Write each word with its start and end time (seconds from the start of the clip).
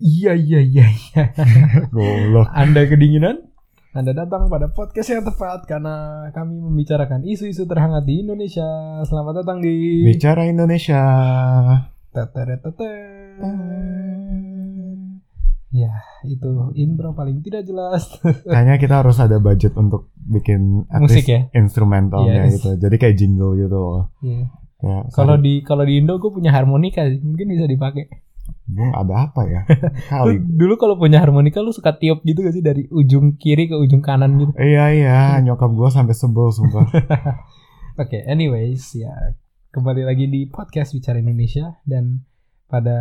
Iya 0.00 0.32
iya 0.32 0.60
iya 0.64 0.86
iya. 0.88 1.24
Anda 2.56 2.88
kedinginan? 2.88 3.52
Anda 3.92 4.16
datang 4.16 4.48
pada 4.48 4.72
podcast 4.72 5.12
yang 5.12 5.28
tepat 5.28 5.68
karena 5.68 6.24
kami 6.32 6.56
membicarakan 6.56 7.20
isu-isu 7.28 7.68
terhangat 7.68 8.08
di 8.08 8.24
Indonesia. 8.24 8.64
Selamat 9.04 9.44
datang 9.44 9.60
di 9.60 10.00
Bicara 10.08 10.48
Indonesia. 10.48 11.04
Teteretete. 12.16 12.92
Ya, 15.70 15.92
itu 16.24 16.50
intro 16.80 17.12
paling 17.12 17.44
tidak 17.44 17.68
jelas. 17.68 18.08
Kayaknya 18.48 18.80
kita 18.80 18.94
harus 19.04 19.20
ada 19.20 19.36
budget 19.36 19.76
untuk 19.76 20.08
bikin 20.16 20.88
Musik 20.96 21.28
ya? 21.28 21.52
instrumentalnya 21.52 22.48
Yes. 22.48 22.56
gitu. 22.56 22.80
Jadi 22.80 22.96
kayak 22.96 23.16
jingle 23.20 23.52
gitu 23.52 23.76
loh. 23.76 24.08
Iya. 24.24 24.48
Ya, 24.80 25.04
Kalau 25.12 25.36
di 25.36 25.60
kalau 25.60 25.84
di 25.84 26.00
Indo 26.00 26.16
gue 26.16 26.32
punya 26.32 26.56
harmonika, 26.56 27.04
mungkin 27.20 27.52
bisa 27.52 27.68
dipakai. 27.68 28.29
Bung 28.66 28.90
ada 28.92 29.28
apa 29.28 29.42
ya? 29.44 29.60
Lu 30.26 30.34
Kali. 30.34 30.38
dulu 30.38 30.74
kalau 30.76 30.94
punya 30.96 31.18
harmonika 31.18 31.58
lu 31.60 31.70
suka 31.70 31.96
tiup 31.96 32.22
gitu 32.22 32.40
gak 32.40 32.54
sih 32.54 32.62
dari 32.62 32.86
ujung 32.90 33.34
kiri 33.36 33.66
ke 33.66 33.76
ujung 33.76 34.00
kanan 34.00 34.38
gitu. 34.38 34.52
Iya 34.54 34.84
iya, 34.94 35.18
nyokap 35.42 35.70
gua 35.72 35.88
sampai 35.88 36.14
sebel 36.14 36.50
sumpah. 36.50 36.86
Oke, 38.02 38.22
anyways 38.24 38.94
ya 38.94 39.12
kembali 39.70 40.02
lagi 40.02 40.26
di 40.26 40.50
podcast 40.50 40.94
bicara 40.94 41.18
Indonesia 41.18 41.78
dan 41.86 42.26
pada 42.66 42.98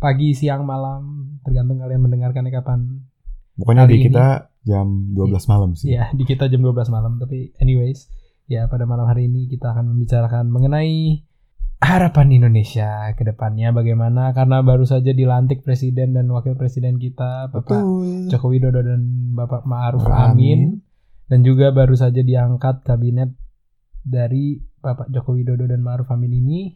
pagi, 0.00 0.32
siang, 0.32 0.64
malam 0.64 1.36
tergantung 1.44 1.78
kalian 1.78 2.00
mendengarkannya 2.00 2.52
kapan. 2.52 3.04
Pokoknya 3.56 3.84
di 3.84 4.00
ini- 4.00 4.04
kita 4.08 4.48
jam 4.64 5.12
12 5.12 5.44
malam 5.48 5.70
sih. 5.76 5.92
Ya 5.92 6.08
di 6.12 6.24
kita 6.24 6.48
jam 6.48 6.60
12 6.60 6.88
malam. 6.88 7.20
Tapi 7.20 7.52
anyways 7.60 8.08
ya 8.50 8.66
pada 8.66 8.82
malam 8.82 9.06
hari 9.06 9.28
ini 9.28 9.46
kita 9.46 9.70
akan 9.70 9.94
membicarakan 9.94 10.48
mengenai 10.50 11.22
harapan 11.80 12.28
Indonesia 12.36 13.08
ke 13.16 13.24
depannya 13.24 13.72
bagaimana 13.72 14.36
karena 14.36 14.60
baru 14.60 14.84
saja 14.84 15.16
dilantik 15.16 15.64
presiden 15.64 16.12
dan 16.12 16.28
wakil 16.28 16.52
presiden 16.54 17.00
kita 17.00 17.48
Bapak 17.48 17.72
Betul. 17.72 18.28
Joko 18.28 18.46
Widodo 18.52 18.84
dan 18.84 19.32
Bapak 19.32 19.64
Ma'ruf 19.64 20.04
Amin. 20.06 20.20
Amin 20.28 20.60
dan 21.30 21.46
juga 21.46 21.70
baru 21.70 21.94
saja 21.94 22.20
diangkat 22.26 22.82
kabinet 22.82 23.30
dari 24.02 24.58
Bapak 24.82 25.08
Joko 25.14 25.38
Widodo 25.38 25.70
dan 25.70 25.80
Ma'ruf 25.80 26.10
Amin 26.10 26.34
ini 26.34 26.74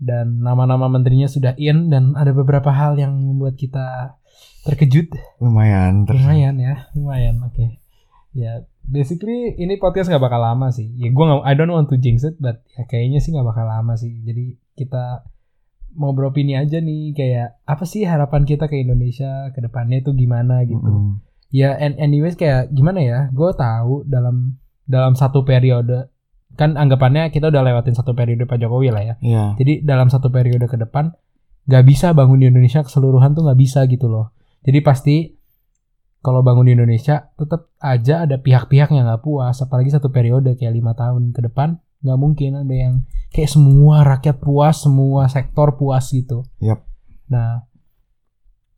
dan 0.00 0.40
nama-nama 0.40 0.88
menterinya 0.88 1.28
sudah 1.28 1.52
in 1.60 1.92
dan 1.92 2.16
ada 2.16 2.32
beberapa 2.32 2.72
hal 2.72 2.96
yang 2.96 3.12
membuat 3.12 3.60
kita 3.60 4.16
terkejut 4.64 5.12
Lumayan. 5.44 6.08
Ter 6.08 6.16
lumayan 6.16 6.56
ya 6.56 6.88
lumayan 6.96 7.36
oke 7.44 7.78
ya 8.32 8.64
basically 8.86 9.54
ini 9.58 9.76
podcast 9.76 10.08
nggak 10.08 10.22
bakal 10.22 10.40
lama 10.40 10.72
sih. 10.72 10.90
Ya 10.96 11.12
gue 11.12 11.24
nggak 11.24 11.44
I 11.46 11.54
don't 11.54 11.72
want 11.72 11.88
to 11.92 11.96
jinx 12.00 12.24
it 12.26 12.36
but 12.40 12.64
ya 12.74 12.84
kayaknya 12.88 13.20
sih 13.22 13.34
nggak 13.34 13.46
bakal 13.46 13.66
lama 13.66 13.94
sih. 13.96 14.22
Jadi 14.24 14.56
kita 14.76 15.24
mau 15.98 16.14
beropini 16.14 16.54
aja 16.54 16.78
nih 16.78 17.12
kayak 17.14 17.66
apa 17.66 17.82
sih 17.82 18.06
harapan 18.06 18.46
kita 18.46 18.70
ke 18.70 18.78
Indonesia 18.78 19.50
ke 19.50 19.58
depannya 19.58 20.02
itu 20.02 20.14
gimana 20.14 20.62
gitu. 20.62 20.78
Mm-mm. 20.86 21.18
ya 21.50 21.74
and 21.74 21.98
anyways 21.98 22.38
kayak 22.38 22.70
gimana 22.70 23.02
ya? 23.02 23.18
Gue 23.34 23.50
tahu 23.54 24.06
dalam 24.06 24.58
dalam 24.86 25.14
satu 25.18 25.42
periode 25.42 26.10
kan 26.58 26.74
anggapannya 26.74 27.30
kita 27.30 27.48
udah 27.48 27.62
lewatin 27.62 27.94
satu 27.94 28.12
periode 28.12 28.42
Pak 28.46 28.58
Jokowi 28.58 28.90
lah 28.90 29.02
ya. 29.06 29.14
Iya. 29.22 29.44
jadi 29.54 29.86
dalam 29.86 30.10
satu 30.10 30.34
periode 30.34 30.66
ke 30.66 30.74
depan 30.74 31.14
nggak 31.70 31.84
bisa 31.86 32.10
bangun 32.10 32.42
di 32.42 32.50
Indonesia 32.50 32.82
keseluruhan 32.82 33.38
tuh 33.38 33.46
nggak 33.46 33.60
bisa 33.60 33.86
gitu 33.86 34.10
loh. 34.10 34.34
Jadi 34.66 34.78
pasti 34.82 35.16
kalau 36.20 36.44
bangun 36.44 36.68
di 36.68 36.72
Indonesia 36.76 37.32
tetap 37.36 37.72
aja 37.80 38.28
ada 38.28 38.36
pihak-pihak 38.36 38.92
yang 38.92 39.08
nggak 39.08 39.24
puas 39.24 39.56
apalagi 39.64 39.88
satu 39.88 40.12
periode 40.12 40.52
kayak 40.56 40.76
lima 40.76 40.92
tahun 40.92 41.32
ke 41.32 41.40
depan 41.48 41.80
nggak 42.04 42.18
mungkin 42.20 42.60
ada 42.60 42.74
yang 42.74 42.94
kayak 43.32 43.50
semua 43.52 44.04
rakyat 44.04 44.36
puas 44.40 44.84
semua 44.84 45.28
sektor 45.28 45.76
puas 45.80 46.04
gitu 46.12 46.44
Yap. 46.60 46.84
nah 47.28 47.64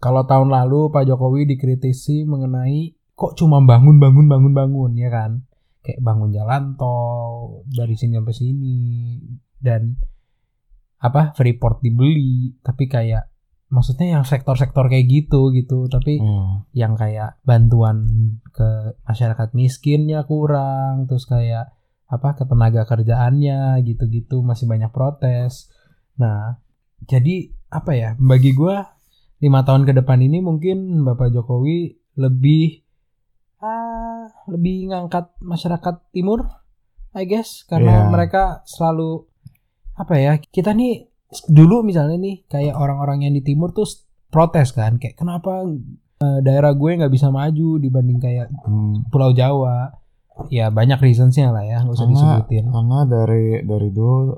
kalau 0.03 0.27
tahun 0.27 0.51
lalu 0.51 0.91
Pak 0.91 1.07
Jokowi 1.07 1.47
dikritisi 1.47 2.27
mengenai 2.27 2.95
kok 3.15 3.39
cuma 3.39 3.63
bangun 3.63 4.03
bangun 4.03 4.27
bangun 4.27 4.55
bangun 4.55 4.93
ya 4.99 5.11
kan 5.11 5.47
kayak 5.83 5.99
bangun 6.03 6.31
jalan 6.31 6.79
tol 6.79 7.67
dari 7.67 7.99
sini 7.99 8.19
sampai 8.19 8.35
sini 8.35 8.79
dan 9.59 9.99
apa 11.03 11.35
Freeport 11.35 11.83
dibeli 11.83 12.55
tapi 12.63 12.87
kayak 12.87 13.32
maksudnya 13.73 14.13
yang 14.13 14.23
sektor-sektor 14.23 14.87
kayak 14.87 15.09
gitu 15.09 15.49
gitu 15.51 15.89
tapi 15.89 16.21
Iya. 16.21 16.45
yang 16.77 16.93
kayak 16.93 17.41
bantuan 17.41 18.05
ke 18.47 18.69
masyarakat 19.03 19.49
miskinnya 19.53 20.23
kurang 20.23 21.09
terus 21.09 21.25
kayak 21.25 21.73
apa 22.07 22.37
ketenaga 22.37 22.85
kerjaannya 22.85 23.81
gitu-gitu 23.83 24.45
masih 24.45 24.69
banyak 24.69 24.93
protes 24.93 25.73
nah 26.15 26.61
jadi 27.03 27.49
apa 27.67 27.93
ya 27.93 28.11
bagi 28.21 28.53
gua 28.53 28.93
lima 29.41 29.65
tahun 29.65 29.83
ke 29.83 29.97
depan 29.97 30.21
ini 30.21 30.39
mungkin 30.39 31.03
Bapak 31.03 31.33
Jokowi 31.33 31.97
lebih 32.15 32.85
ah 33.59 34.29
lebih 34.47 34.91
ngangkat 34.91 35.33
masyarakat 35.41 36.13
timur 36.13 36.45
I 37.13 37.25
guess 37.25 37.65
karena 37.65 38.05
Iya. 38.05 38.11
mereka 38.11 38.43
selalu 38.65 39.25
apa 39.95 40.15
ya 40.17 40.33
kita 40.39 40.73
nih 40.73 41.12
dulu 41.45 41.81
misalnya 41.81 42.17
nih 42.17 42.45
kayak 42.47 42.75
orang-orang 42.75 43.25
yang 43.25 43.33
di 43.33 43.43
timur 43.43 43.71
tuh 43.71 43.89
protes 44.29 44.71
kan 44.71 44.97
kayak 44.97 45.15
kenapa 45.15 45.65
eh, 46.19 46.39
daerah 46.41 46.73
gue 46.73 46.91
nggak 46.95 47.11
bisa 47.11 47.29
maju 47.29 47.77
dibanding 47.77 48.17
kayak 48.17 48.47
Hmm. 48.63 49.05
Pulau 49.09 49.33
Jawa? 49.33 49.93
Ya 50.49 50.69
banyak 50.69 50.97
reasonsnya 50.97 51.49
lah 51.49 51.61
ya 51.63 51.81
nggak 51.81 51.93
usah 51.93 52.05
Karena- 52.05 52.17
disebutin. 52.39 52.65
Karena 52.67 52.99
dari 53.05 53.45
dari 53.63 53.89
dulu 53.91 54.33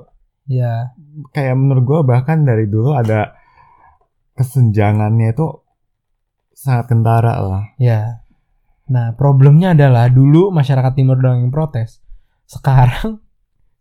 ya. 0.45 0.91
kayak 1.31 1.55
menurut 1.55 1.83
gua 1.83 2.01
bahkan 2.03 2.43
dari 2.43 2.67
dulu 2.67 2.91
ada 2.93 3.31
kesenjangannya 4.33 5.31
itu 5.31 5.47
sangat 6.53 6.87
kentara 6.89 7.39
lah. 7.39 7.65
ya. 7.77 8.23
Nah 8.85 9.15
problemnya 9.15 9.73
adalah 9.73 10.11
dulu 10.11 10.51
masyarakat 10.51 10.93
timur 10.93 11.17
doang 11.17 11.41
yang 11.41 11.51
protes. 11.51 12.03
Sekarang 12.45 13.24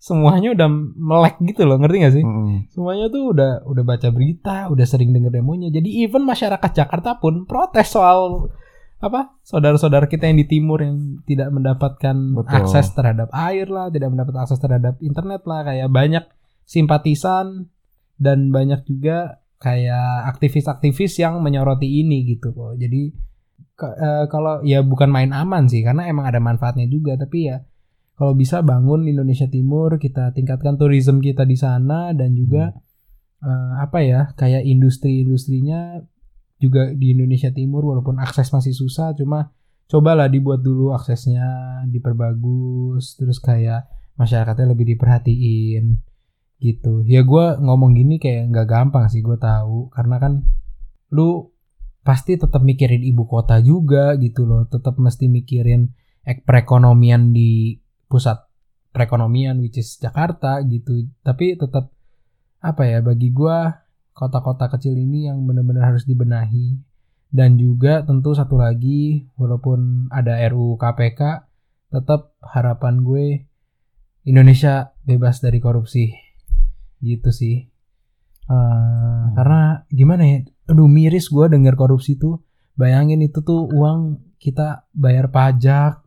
semuanya 0.04 0.52
udah 0.52 0.68
melek 1.00 1.40
gitu 1.40 1.64
loh 1.64 1.80
ngerti 1.80 1.98
gak 2.04 2.16
sih? 2.20 2.24
Mm-mm. 2.28 2.68
semuanya 2.68 3.08
tuh 3.08 3.32
udah 3.32 3.64
udah 3.64 3.84
baca 3.88 4.12
berita 4.12 4.68
udah 4.68 4.84
sering 4.84 5.16
denger 5.16 5.32
demonya. 5.40 5.72
Jadi 5.72 6.04
even 6.04 6.28
masyarakat 6.28 6.72
Jakarta 6.76 7.24
pun 7.24 7.48
protes 7.48 7.88
soal 7.96 8.52
apa 9.00 9.36
saudara-saudara 9.44 10.08
kita 10.12 10.28
yang 10.28 10.44
di 10.44 10.48
timur 10.48 10.84
yang 10.84 11.24
tidak 11.24 11.52
mendapatkan 11.56 12.16
Betul. 12.36 12.52
akses 12.52 12.92
terhadap 12.92 13.32
air 13.32 13.68
lah 13.72 13.88
tidak 13.88 14.12
mendapat 14.12 14.36
akses 14.44 14.60
terhadap 14.60 15.00
internet 15.00 15.48
lah. 15.48 15.64
Kayak 15.64 15.88
banyak 15.88 16.26
simpatisan 16.68 17.72
dan 18.20 18.52
banyak 18.52 18.84
juga 18.84 19.40
kayak 19.64 20.28
aktivis-aktivis 20.36 21.16
yang 21.16 21.40
menyoroti 21.40 22.04
ini 22.04 22.28
gitu 22.28 22.52
loh. 22.52 22.76
Jadi 22.76 23.08
ke- 23.80 23.96
eh, 23.96 24.26
kalau 24.28 24.60
ya 24.68 24.84
bukan 24.84 25.08
main 25.08 25.32
aman 25.32 25.72
sih 25.72 25.80
karena 25.80 26.12
emang 26.12 26.28
ada 26.28 26.44
manfaatnya 26.44 26.92
juga. 26.92 27.16
Tapi 27.16 27.40
ya 27.48 27.64
kalau 28.14 28.34
bisa 28.38 28.62
bangun 28.62 29.10
Indonesia 29.10 29.50
Timur 29.50 29.98
kita 29.98 30.32
tingkatkan 30.34 30.78
tourism 30.78 31.20
kita 31.20 31.44
di 31.44 31.58
sana 31.58 32.14
dan 32.14 32.38
juga 32.38 32.74
eh, 33.42 33.74
apa 33.82 34.00
ya 34.06 34.32
kayak 34.38 34.64
industri-industrinya 34.66 36.02
juga 36.62 36.94
di 36.96 37.12
Indonesia 37.12 37.52
Timur 37.52 37.84
walaupun 37.84 38.22
akses 38.22 38.54
masih 38.54 38.72
susah 38.72 39.12
cuma 39.18 39.52
cobalah 39.92 40.32
dibuat 40.32 40.64
dulu 40.64 40.96
aksesnya 40.96 41.46
diperbagus 41.92 43.20
terus 43.20 43.38
kayak 43.44 43.90
masyarakatnya 44.18 44.74
lebih 44.74 44.96
diperhatiin 44.96 46.00
gitu. 46.64 47.04
Ya 47.04 47.28
gue 47.28 47.46
ngomong 47.60 47.92
gini 47.98 48.22
kayak 48.22 48.54
nggak 48.54 48.68
gampang 48.72 49.12
sih 49.12 49.20
gue 49.20 49.36
tahu. 49.36 49.92
Karena 49.92 50.16
kan 50.22 50.48
lu 51.12 51.52
pasti 52.04 52.40
tetap 52.40 52.64
mikirin 52.64 53.04
ibu 53.04 53.28
kota 53.28 53.60
juga 53.60 54.16
gitu 54.16 54.48
loh. 54.48 54.64
Tetap 54.72 54.96
mesti 54.96 55.28
mikirin 55.28 55.92
ek 56.24 56.48
perekonomian 56.48 57.36
di 57.36 57.83
pusat 58.08 58.40
perekonomian 58.94 59.60
which 59.60 59.82
is 59.82 59.98
Jakarta 59.98 60.62
gitu. 60.66 61.10
Tapi 61.26 61.58
tetap 61.58 61.90
apa 62.64 62.84
ya 62.88 63.04
bagi 63.04 63.34
gua 63.34 63.84
kota-kota 64.14 64.70
kecil 64.70 64.96
ini 64.96 65.28
yang 65.28 65.44
benar-benar 65.44 65.94
harus 65.94 66.06
dibenahi. 66.06 66.80
Dan 67.34 67.58
juga 67.58 68.06
tentu 68.06 68.38
satu 68.38 68.62
lagi 68.62 69.26
walaupun 69.42 70.06
ada 70.14 70.38
RUU 70.54 70.78
KPK 70.78 71.50
tetap 71.90 72.38
harapan 72.46 73.02
gue 73.02 73.26
Indonesia 74.30 74.94
bebas 75.02 75.42
dari 75.42 75.58
korupsi. 75.58 76.14
Gitu 77.02 77.34
sih. 77.34 77.58
Eh, 78.44 79.24
karena 79.34 79.82
gimana 79.90 80.24
ya 80.30 80.40
aduh 80.70 80.86
miris 80.86 81.34
gue 81.34 81.46
denger 81.50 81.74
korupsi 81.74 82.22
tuh. 82.22 82.46
Bayangin 82.78 83.22
itu 83.26 83.42
tuh 83.42 83.66
uang 83.66 84.22
kita 84.38 84.86
bayar 84.94 85.34
pajak 85.34 86.03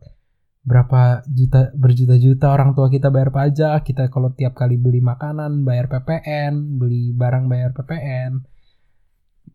berapa 0.67 1.23
juta 1.31 1.71
berjuta-juta 1.71 2.51
orang 2.51 2.75
tua 2.75 2.91
kita 2.91 3.07
bayar 3.07 3.31
pajak. 3.31 3.87
Kita 3.87 4.11
kalau 4.11 4.35
tiap 4.35 4.51
kali 4.51 4.75
beli 4.75 4.99
makanan 4.99 5.63
bayar 5.63 5.87
PPN 5.87 6.75
beli 6.75 7.15
barang 7.15 7.47
bayar 7.47 7.71
PPN 7.71 8.57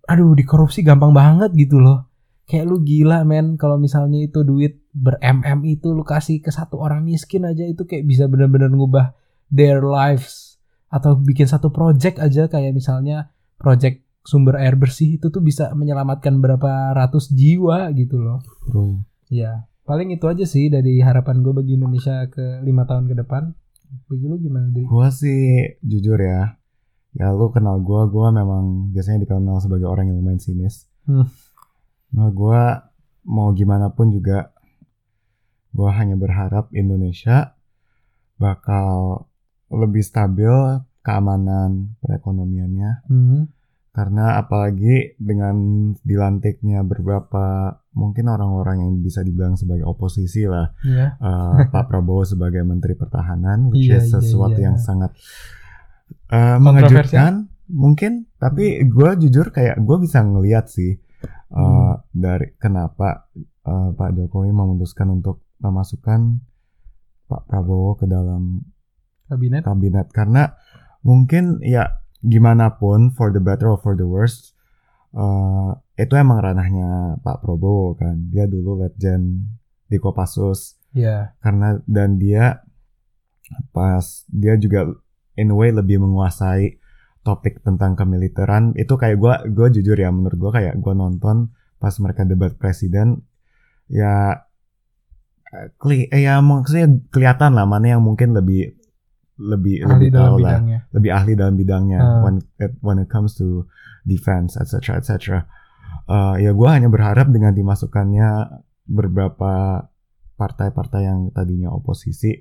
aduh 0.07 0.35
dikorupsi 0.35 0.83
gampang 0.83 1.15
banget 1.15 1.55
gitu 1.55 1.79
loh. 1.79 2.11
Kayak 2.49 2.67
lu 2.69 2.83
gila 2.83 3.23
men. 3.23 3.55
Kalau 3.55 3.79
misalnya 3.79 4.19
itu 4.19 4.43
duit 4.43 4.83
ber 4.91 5.17
mm 5.23 5.63
itu 5.69 5.95
lu 5.95 6.03
kasih 6.03 6.43
ke 6.43 6.51
satu 6.51 6.83
orang 6.83 7.07
miskin 7.07 7.47
aja 7.47 7.63
itu 7.65 7.87
kayak 7.87 8.05
bisa 8.05 8.27
benar-benar 8.27 8.73
ngubah 8.73 9.15
their 9.49 9.81
lives. 9.85 10.59
Atau 10.93 11.17
bikin 11.17 11.49
satu 11.49 11.73
project 11.73 12.21
aja 12.21 12.51
kayak 12.51 12.75
misalnya 12.77 13.33
project 13.57 14.05
sumber 14.23 14.59
air 14.59 14.79
bersih 14.79 15.19
itu 15.19 15.33
tuh 15.33 15.43
bisa 15.43 15.73
menyelamatkan 15.75 16.39
berapa 16.39 16.93
ratus 16.93 17.33
jiwa 17.33 17.89
gitu 17.95 18.21
loh. 18.21 18.39
Bro. 18.69 19.07
Ya, 19.33 19.65
paling 19.83 20.15
itu 20.15 20.25
aja 20.31 20.45
sih 20.47 20.71
dari 20.71 21.03
harapan 21.03 21.43
gue 21.43 21.53
bagi 21.55 21.75
Indonesia 21.75 22.27
ke 22.31 22.63
lima 22.63 22.87
tahun 22.87 23.11
ke 23.11 23.15
depan. 23.25 23.53
Bagi 24.09 24.25
lu 24.25 24.41
gimana 24.41 24.73
Dri? 24.73 24.89
Gua 24.89 25.13
sih 25.13 25.69
jujur 25.85 26.17
ya, 26.17 26.57
ya 27.13 27.29
lu 27.37 27.53
kenal 27.53 27.85
gua, 27.85 28.09
gua 28.09 28.33
memang 28.33 28.89
biasanya 28.89 29.29
dikenal 29.29 29.61
sebagai 29.61 29.85
orang 29.85 30.09
yang 30.09 30.17
lumayan 30.25 30.41
sinis. 30.41 30.89
Hmm. 31.05 31.29
Nah, 32.17 32.33
gua 32.33 32.89
mau 33.29 33.53
gimana 33.53 33.93
pun 33.93 34.09
juga, 34.09 34.57
gua 35.77 35.93
hanya 36.01 36.17
berharap 36.17 36.73
Indonesia 36.73 37.53
bakal 38.41 39.29
lebih 39.69 40.01
stabil 40.01 40.81
keamanan 41.05 41.93
perekonomiannya. 42.01 42.91
Hmm. 43.13 43.53
Karena 43.93 44.41
apalagi 44.41 45.21
dengan 45.21 45.93
dilantiknya 46.01 46.81
beberapa 46.81 47.77
mungkin 47.93 48.25
orang-orang 48.27 48.81
yang 48.81 48.93
bisa 48.99 49.21
dibilang 49.21 49.55
sebagai 49.55 49.85
oposisi 49.85 50.45
lah, 50.45 50.73
Iya. 50.81 51.07
eh, 51.15 51.57
Pak 51.73 51.85
Prabowo 51.87 52.23
sebagai 52.23 52.61
Menteri 52.61 52.93
Pertahanan, 52.95 53.69
which 53.69 53.87
Iya, 53.87 53.99
is 53.99 54.09
iya, 54.09 54.13
sesuatu 54.19 54.57
iya. 54.57 54.67
yang 54.67 54.77
sangat 54.77 55.13
Kontroversial. 56.29 56.61
mengejutkan 56.61 57.33
mungkin. 57.69 58.13
Tapi 58.35 58.65
gue 58.85 59.11
jujur 59.19 59.49
kayak 59.49 59.79
gue 59.79 59.97
bisa 59.99 60.21
ngeliat 60.21 60.67
sih 60.67 60.93
eh, 60.93 61.29
Hmm. 61.53 62.01
dari 62.11 62.57
kenapa 62.57 63.29
eh, 63.63 63.91
Pak 63.91 64.11
Jokowi 64.15 64.51
memutuskan 64.51 65.13
untuk 65.13 65.45
memasukkan 65.59 66.41
Pak 67.25 67.43
Prabowo 67.47 67.95
ke 67.95 68.05
dalam 68.05 68.65
Kabinet. 69.25 69.63
kabinet 69.63 70.09
karena 70.11 70.53
mungkin 71.01 71.57
ya 71.61 71.89
gimana 72.21 72.75
pun 72.75 73.09
for 73.09 73.31
the 73.31 73.39
better 73.39 73.67
or 73.67 73.77
for 73.77 73.93
the 73.93 74.05
worst 74.05 74.53
eh, 75.13 75.71
itu 76.03 76.15
emang 76.15 76.39
ranahnya 76.39 77.17
Pak 77.21 77.41
Prabowo 77.41 77.95
kan 77.95 78.29
dia 78.29 78.45
dulu 78.45 78.83
legend 78.83 79.47
di 79.87 79.97
Kopassus 79.97 80.77
Iya. 80.93 81.33
karena 81.41 81.81
dan 81.89 82.17
dia 82.17 82.61
pas 83.73 84.05
dia 84.29 84.57
juga 84.57 84.85
in 85.35 85.49
a 85.49 85.57
way 85.57 85.73
lebih 85.73 85.97
menguasai 85.97 86.77
topik 87.23 87.65
tentang 87.65 87.95
kemiliteran 87.95 88.77
itu 88.77 88.93
kayak 88.93 89.17
gua 89.17 89.41
gua 89.49 89.69
jujur 89.69 89.95
ya 89.95 90.13
menurut 90.13 90.37
gua 90.37 90.53
kayak 90.53 90.77
gua 90.79 90.93
nonton 90.93 91.49
pas 91.79 91.97
mereka 91.97 92.25
debat 92.25 92.53
presiden 92.53 93.25
ya 93.89 94.45
eh, 95.49 95.69
keli 95.77 96.09
eh, 96.09 96.25
ya 96.25 96.41
maksudnya 96.41 96.93
kelihatan 97.09 97.57
lah 97.57 97.65
mana 97.65 97.97
yang 97.97 98.03
mungkin 98.05 98.37
lebih 98.37 98.77
lebih 99.41 99.83
Ahli 99.83 99.93
lebih 99.97 100.09
dalam 100.13 100.23
tahu 100.29 100.37
lah 100.39 100.51
bidangnya. 100.61 100.79
lebih 100.93 101.11
ahli 101.11 101.33
dalam 101.35 101.55
bidangnya 101.57 101.99
Hmm. 101.99 102.21
when 102.23 102.37
it, 102.61 102.73
when 102.85 102.99
it 103.01 103.09
comes 103.09 103.33
to 103.35 103.65
defense 104.05 104.61
etc 104.61 105.01
etc 105.01 105.49
Eh, 106.09 106.35
ya 106.43 106.51
gue 106.51 106.69
hanya 106.69 106.91
berharap 106.91 107.31
dengan 107.31 107.55
dimasukkannya 107.55 108.29
beberapa 108.91 109.87
partai-partai 110.35 111.01
yang 111.07 111.21
tadinya 111.31 111.71
oposisi 111.71 112.35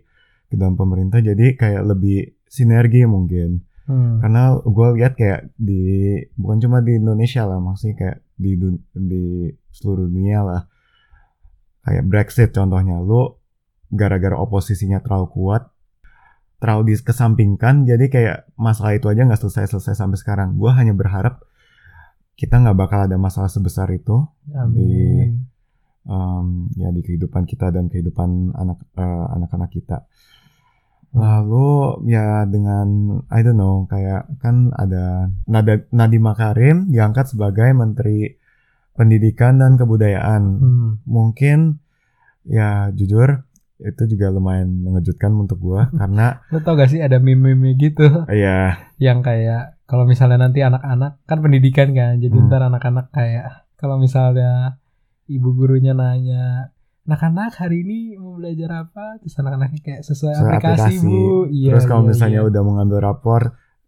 ke 0.50 0.56
dalam 0.58 0.74
pemerintah 0.74 1.22
jadi 1.22 1.54
kayak 1.56 1.84
lebih 1.86 2.42
sinergi 2.50 3.06
mungkin. 3.06 3.66
Hmm. 3.81 4.22
karena 4.22 4.62
gue 4.62 4.88
lihat 5.02 5.18
kayak 5.18 5.58
di 5.58 6.13
bukan 6.38 6.62
cuma 6.63 6.86
di 6.86 7.02
Indonesia 7.02 7.50
lah 7.50 7.58
maksudnya 7.58 7.96
kayak 7.98 8.18
di 8.38 8.52
dun- 8.56 8.86
di 8.94 9.52
seluruh 9.74 10.06
dunia 10.06 10.40
lah. 10.46 10.62
Kayak 11.81 12.06
Brexit 12.06 12.50
contohnya 12.54 13.02
lu 13.02 13.42
gara-gara 13.90 14.38
oposisinya 14.38 15.02
terlalu 15.02 15.28
kuat 15.34 15.74
terlalu 16.62 16.94
dikesampingkan 16.94 17.90
jadi 17.90 18.06
kayak 18.06 18.38
masalah 18.54 18.96
itu 18.96 19.10
aja 19.10 19.25
nggak 19.25 19.42
selesai-selesai 19.42 19.98
sampai 19.98 20.18
sekarang. 20.22 20.62
Gue 20.62 20.72
hanya 20.72 20.94
berharap 20.94 21.42
kita 22.42 22.58
nggak 22.58 22.74
bakal 22.74 23.06
ada 23.06 23.22
masalah 23.22 23.54
sebesar 23.54 23.86
itu 23.94 24.26
Amin. 24.58 25.46
um, 26.10 26.66
ya 26.74 26.90
di 26.90 27.06
kehidupan 27.06 27.46
kita 27.46 27.70
dan 27.70 27.86
kehidupan 27.86 28.58
anak 28.58 28.82
eh, 28.98 29.26
anak-anak 29.38 29.70
kita. 29.70 30.10
Lalu 31.14 32.02
ya 32.10 32.50
dengan 32.50 33.22
I 33.30 33.46
don't 33.46 33.62
know 33.62 33.86
kayak 33.86 34.26
kan 34.42 34.74
ada 34.74 35.30
Nada, 35.46 35.86
Nadiem 35.94 36.24
Makarim 36.26 36.90
diangkat 36.90 37.38
sebagai 37.38 37.70
Menteri 37.78 38.42
Pendidikan 38.98 39.62
dan 39.62 39.78
Kebudayaan. 39.78 40.44
Hmm. 40.58 40.90
Mungkin 41.06 41.78
ya 42.50 42.90
jujur 42.90 43.46
itu 43.82 44.04
juga 44.18 44.34
lumayan 44.34 44.82
mengejutkan 44.82 45.34
untuk 45.38 45.58
gua 45.62 45.90
karena 46.00 46.42
Lo 46.54 46.62
tau 46.62 46.78
gak 46.78 46.90
sih 46.94 47.02
ada 47.02 47.18
meme-meme 47.18 47.74
gitu 47.78 48.26
ya 48.30 48.78
yang 49.02 49.26
kayak 49.26 49.81
kalau 49.92 50.08
misalnya 50.08 50.40
nanti 50.42 50.64
anak-anak 50.64 51.20
kan 51.22 51.38
pendidikan 51.38 51.92
kan 51.92 52.16
jadi 52.16 52.32
Hmm. 52.32 52.48
ntar 52.48 52.64
anak-anak 52.64 53.12
kayak 53.12 53.68
kalau 53.76 54.00
misalnya 54.00 54.80
ibu 55.28 55.52
gurunya 55.52 55.92
nanya 55.92 56.72
anak-anak 57.04 57.52
hari 57.58 57.84
ini 57.84 58.00
mau 58.16 58.38
belajar 58.38 58.88
apa 58.88 59.20
terus 59.20 59.36
anak-anaknya 59.36 59.82
kayak 59.82 60.02
sesuai 60.02 60.32
Sesuai 60.32 60.48
aplikasi, 60.48 60.80
aplikasi. 60.96 61.04
bu 61.04 61.20
iya 61.52 61.70
terus 61.70 61.86
kalau 61.86 62.04
iya, 62.04 62.10
misalnya 62.10 62.40
iya. 62.40 62.48
udah 62.48 62.62
mengambil 62.62 63.00
rapor 63.02 63.42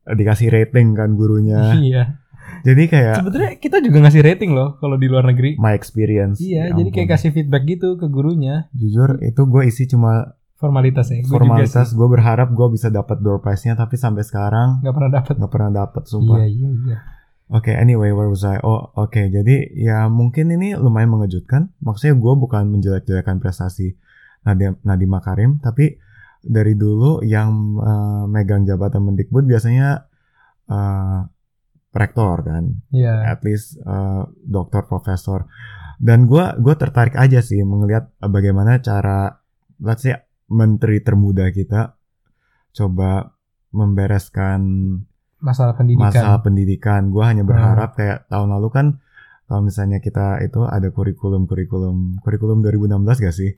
eh, 0.04 0.14
dikasih 0.14 0.50
rating 0.50 0.92
kan 0.92 1.16
gurunya. 1.16 1.62
iya 1.80 2.04
Jadi 2.60 2.84
kayak 2.86 3.16
sebetulnya 3.16 3.52
kita 3.56 3.80
juga 3.80 3.98
ngasih 4.04 4.22
rating 4.22 4.52
loh 4.52 4.76
kalau 4.78 4.96
di 4.96 5.08
luar 5.08 5.24
negeri 5.24 5.56
my 5.56 5.72
experience. 5.72 6.38
iya 6.38 6.68
Ya 6.68 6.76
jadi 6.76 6.90
kayak 6.92 7.08
ampun. 7.08 7.16
kasih 7.16 7.30
feedback 7.32 7.64
gitu 7.66 7.96
ke 7.96 8.08
gurunya 8.08 8.68
jujur 8.76 9.16
itu 9.22 9.42
gue 9.42 9.64
isi 9.64 9.84
cuma 9.86 10.36
formalitas 10.64 11.12
ya 11.12 11.20
Gua 11.28 11.44
formalitas 11.44 11.92
gue 11.92 12.08
berharap 12.08 12.56
gue 12.56 12.68
bisa 12.72 12.88
dapat 12.88 13.20
door 13.20 13.44
prize 13.44 13.68
nya 13.68 13.76
tapi 13.76 14.00
sampai 14.00 14.24
sekarang 14.24 14.80
nggak 14.80 14.96
pernah 14.96 15.12
dapet. 15.12 15.34
nggak 15.36 15.52
pernah 15.52 15.72
dapat 15.76 16.04
sumpah. 16.08 16.38
Iya 16.40 16.48
iya 16.48 16.70
iya. 16.88 16.98
Oke 17.52 17.76
anyway 17.76 18.16
where 18.16 18.32
was 18.32 18.48
I? 18.48 18.64
Oh 18.64 18.96
oke 18.96 19.20
jadi 19.20 19.56
ya 19.76 20.08
mungkin 20.08 20.56
ini 20.56 20.80
lumayan 20.80 21.12
mengejutkan. 21.12 21.76
Maksudnya 21.84 22.16
gue 22.16 22.34
bukan 22.40 22.64
menjelek-jelekan 22.72 23.44
prestasi 23.44 24.00
Nadiem 24.48 24.80
Nadiem 24.88 25.12
Makarim 25.12 25.52
tapi 25.60 26.00
dari 26.40 26.80
dulu 26.80 27.20
yang 27.24 27.80
eh, 27.84 28.24
megang 28.32 28.64
jabatan 28.64 29.04
Mendikbud 29.04 29.44
biasanya 29.44 30.08
eh, 30.72 31.20
rektor 31.92 32.48
kan. 32.48 32.80
Iya. 32.96 33.36
At 33.36 33.44
least 33.44 33.76
eh, 33.84 34.24
dokter 34.48 34.88
profesor. 34.88 35.52
Dan 36.00 36.28
gue 36.32 36.44
gue 36.60 36.76
tertarik 36.80 37.20
aja 37.20 37.44
sih 37.44 37.64
melihat 37.64 38.12
bagaimana 38.24 38.80
cara 38.80 39.44
let's 39.80 40.04
say 40.04 40.16
menteri 40.54 41.02
termuda 41.02 41.50
kita 41.50 41.98
coba 42.72 43.34
membereskan 43.74 44.62
masalah 45.40 45.74
pendidikan. 45.74 46.08
masalah 46.08 46.40
pendidikan. 46.40 47.10
Gue 47.10 47.24
hanya 47.24 47.42
Hmm. 47.42 47.52
berharap 47.52 47.90
kayak 47.94 48.26
tahun 48.28 48.50
lalu 48.52 48.70
kan 48.70 48.86
kalau 49.44 49.62
misalnya 49.62 50.00
kita 50.00 50.40
itu 50.40 50.64
ada 50.64 50.88
kurikulum 50.88 51.44
kurikulum 51.44 52.22
kurikulum 52.22 52.62
2016 52.62 53.20
gak 53.20 53.34
sih? 53.34 53.52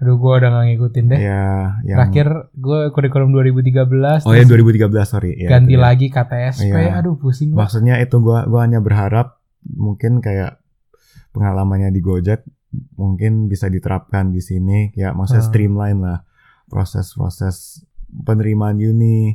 Aduh 0.00 0.16
gue 0.16 0.32
udah 0.32 0.48
gak 0.50 0.64
ngikutin 0.66 1.04
deh. 1.06 1.20
Ya 1.20 1.44
yang 1.84 1.98
Terakhir 2.02 2.28
gue 2.52 2.78
kurikulum 2.90 3.30
2013 3.30 4.24
oh 4.24 4.32
ya 4.32 4.42
terus 4.42 4.64
2013 4.64 4.90
sorry. 5.06 5.32
Ya, 5.36 5.48
ganti 5.50 5.76
dia. 5.76 5.80
lagi 5.80 6.06
KTSP 6.08 6.72
Iya. 6.72 6.98
aduh 6.98 7.14
pusing. 7.14 7.52
Banget 7.52 7.60
maksudnya 7.62 7.94
itu 7.98 8.16
gua 8.18 8.44
gua 8.44 8.64
hanya 8.64 8.80
berharap 8.80 9.38
mungkin 9.62 10.18
kayak 10.18 10.56
pengalamannya 11.30 11.88
di 11.88 12.00
Gojek 12.00 12.42
mungkin 12.96 13.46
bisa 13.46 13.66
diterapkan 13.66 14.30
di 14.30 14.40
sini. 14.40 14.90
Ya 14.94 15.12
maksudnya 15.12 15.42
Hmm. 15.42 15.50
streamline 15.52 16.00
lah 16.00 16.18
proses-proses 16.70 17.82
penerimaan 18.22 18.78
uni 18.78 19.34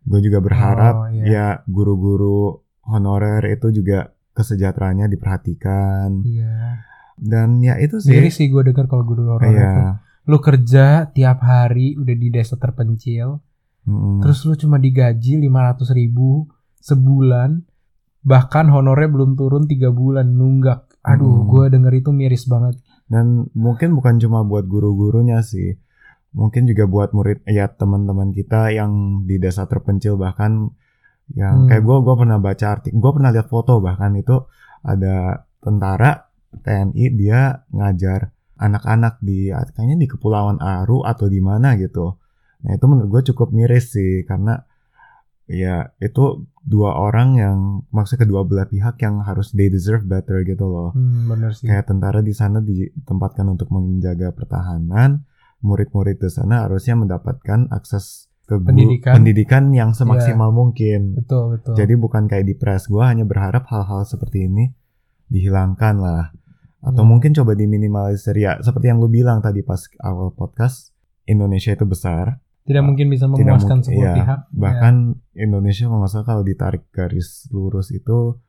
gue 0.00 0.20
juga 0.20 0.38
berharap 0.38 0.94
Oh, 0.96 1.08
iya. 1.10 1.24
ya 1.26 1.46
guru-guru 1.66 2.62
honorer 2.82 3.42
itu 3.50 3.74
juga 3.74 4.14
kesejahteraannya 4.32 5.10
diperhatikan 5.10 6.22
iya 6.22 6.86
dan 7.16 7.58
ya 7.58 7.74
itu 7.76 7.98
sih 7.98 8.12
miris 8.12 8.36
sih 8.36 8.46
gue 8.46 8.62
denger 8.62 8.86
kalau 8.86 9.02
guru 9.02 9.26
honorer 9.26 9.50
Iya. 9.50 9.72
tuh. 9.72 9.94
lu 10.26 10.38
kerja 10.38 10.84
tiap 11.08 11.38
hari 11.40 11.94
udah 11.94 12.14
di 12.14 12.28
desa 12.28 12.54
terpencil 12.54 13.42
Mm-mm. 13.82 14.18
terus 14.20 14.42
lu 14.42 14.54
cuma 14.54 14.76
digaji 14.76 15.38
500 15.40 15.90
ribu 15.92 16.46
sebulan 16.80 17.62
bahkan 18.20 18.66
honornya 18.66 19.06
belum 19.08 19.34
turun 19.34 19.64
tiga 19.64 19.90
bulan 19.90 20.26
nunggak 20.28 20.86
aduh 21.00 21.26
Hmm. 21.36 21.46
gue 21.48 21.64
denger 21.68 21.92
itu 21.96 22.10
miris 22.10 22.44
banget 22.44 22.78
Dan 23.06 23.46
mungkin 23.52 23.94
bukan 23.94 24.18
cuma 24.18 24.42
buat 24.42 24.66
guru-gurunya 24.66 25.38
sih. 25.40 25.78
Mungkin 26.36 26.68
juga 26.68 26.84
buat 26.84 27.16
murid 27.16 27.48
ya 27.48 27.66
teman-teman 27.72 28.36
kita 28.36 28.68
yang 28.70 29.24
di 29.24 29.40
desa 29.40 29.64
terpencil 29.64 30.20
bahkan 30.20 30.68
Hmm. 31.26 31.42
yang 31.42 31.56
kayak 31.66 31.82
gue 31.82 31.96
gua 32.06 32.14
pernah 32.14 32.38
baca 32.38 32.66
artikel, 32.78 33.02
gue 33.02 33.12
pernah 33.18 33.34
lihat 33.34 33.50
foto 33.50 33.82
bahkan 33.82 34.14
itu 34.14 34.46
ada 34.86 35.42
tentara 35.58 36.30
TNI 36.62 37.04
dia 37.18 37.66
ngajar 37.74 38.30
anak-anak 38.56 39.18
di 39.18 39.50
kayaknya 39.50 39.98
di 39.98 40.06
Kepulauan 40.06 40.62
Aru 40.62 41.02
atau 41.02 41.26
di 41.26 41.42
mana 41.42 41.74
gitu. 41.76 42.14
Nah 42.62 42.70
itu 42.78 42.84
menurut 42.86 43.10
gue 43.10 43.22
cukup 43.34 43.50
miris 43.50 43.90
sih 43.90 44.22
karena 44.22 44.62
ya 45.46 45.90
itu 46.02 46.46
dua 46.62 46.94
orang 46.94 47.28
yang 47.38 47.58
maksudnya 47.94 48.26
kedua 48.26 48.42
belah 48.42 48.66
pihak 48.66 48.98
yang 49.02 49.22
harus 49.22 49.54
they 49.54 49.70
deserve 49.70 50.02
better 50.02 50.42
gitu 50.42 50.66
loh 50.66 50.90
hmm, 50.90 51.30
bener 51.30 51.54
sih 51.54 51.70
kayak 51.70 51.86
tentara 51.86 52.18
di 52.18 52.34
sana 52.34 52.58
ditempatkan 52.58 53.46
untuk 53.46 53.70
menjaga 53.70 54.34
pertahanan 54.34 55.22
murid-murid 55.60 56.18
di 56.18 56.28
sana 56.28 56.68
harusnya 56.68 56.94
mendapatkan 56.94 57.68
akses 57.70 58.28
ke 58.46 58.54
Pendidikan. 58.62 59.18
pendidikan 59.18 59.64
yang 59.74 59.90
semaksimal 59.90 60.54
mungkin. 60.54 61.18
betul 61.18 61.58
betul 61.58 61.74
Jadi 61.74 61.94
bukan 61.98 62.30
kayak 62.30 62.46
di 62.46 62.54
press. 62.54 62.86
Gue 62.86 63.02
hanya 63.02 63.26
berharap 63.26 63.66
hal-hal 63.66 64.06
seperti 64.06 64.46
ini 64.46 64.70
dihilangkan 65.26 65.94
lah. 65.98 66.30
Atau 66.78 67.02
Iya. 67.02 67.10
mungkin 67.10 67.30
coba 67.34 67.58
diminimalisir 67.58 68.38
ya. 68.38 68.62
Seperti 68.62 68.86
yang 68.86 69.02
lu 69.02 69.10
bilang 69.10 69.42
tadi 69.42 69.66
pas 69.66 69.82
awal 69.98 70.30
podcast, 70.30 70.94
Indonesia 71.26 71.74
itu 71.74 71.82
besar. 71.82 72.38
tidak 72.66 72.82
mungkin 72.82 73.06
bisa 73.06 73.30
memuaskan 73.30 73.78
semua 73.78 74.02
iya. 74.02 74.14
pihak 74.18 74.40
Bahkan 74.50 74.94
Indonesia 75.38 75.86
kalau 75.86 76.02
nggak 76.02 76.10
salah 76.10 76.26
kalau 76.26 76.42
ditarik 76.42 76.82
garis 76.90 77.46
lurus 77.50 77.94
itu. 77.94 78.42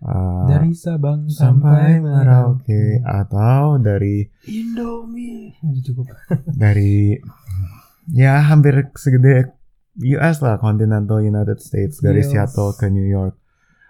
Uh, 0.00 0.46
dari 0.46 0.72
Sabang 0.72 1.26
sampai 1.26 1.98
Merauke 1.98 3.00
atau 3.00 3.76
dari 3.76 4.26
Indomie. 4.46 5.54
Cukup. 5.82 6.06
Dari 6.62 7.18
ya 8.08 8.40
hampir 8.42 8.88
segede 8.94 9.52
US 9.98 10.38
lah 10.40 10.56
continental 10.56 11.18
United 11.18 11.58
States 11.58 11.98
dari 11.98 12.22
Yes. 12.22 12.30
Seattle 12.30 12.72
ke 12.72 12.86
New 12.88 13.04
York. 13.04 13.34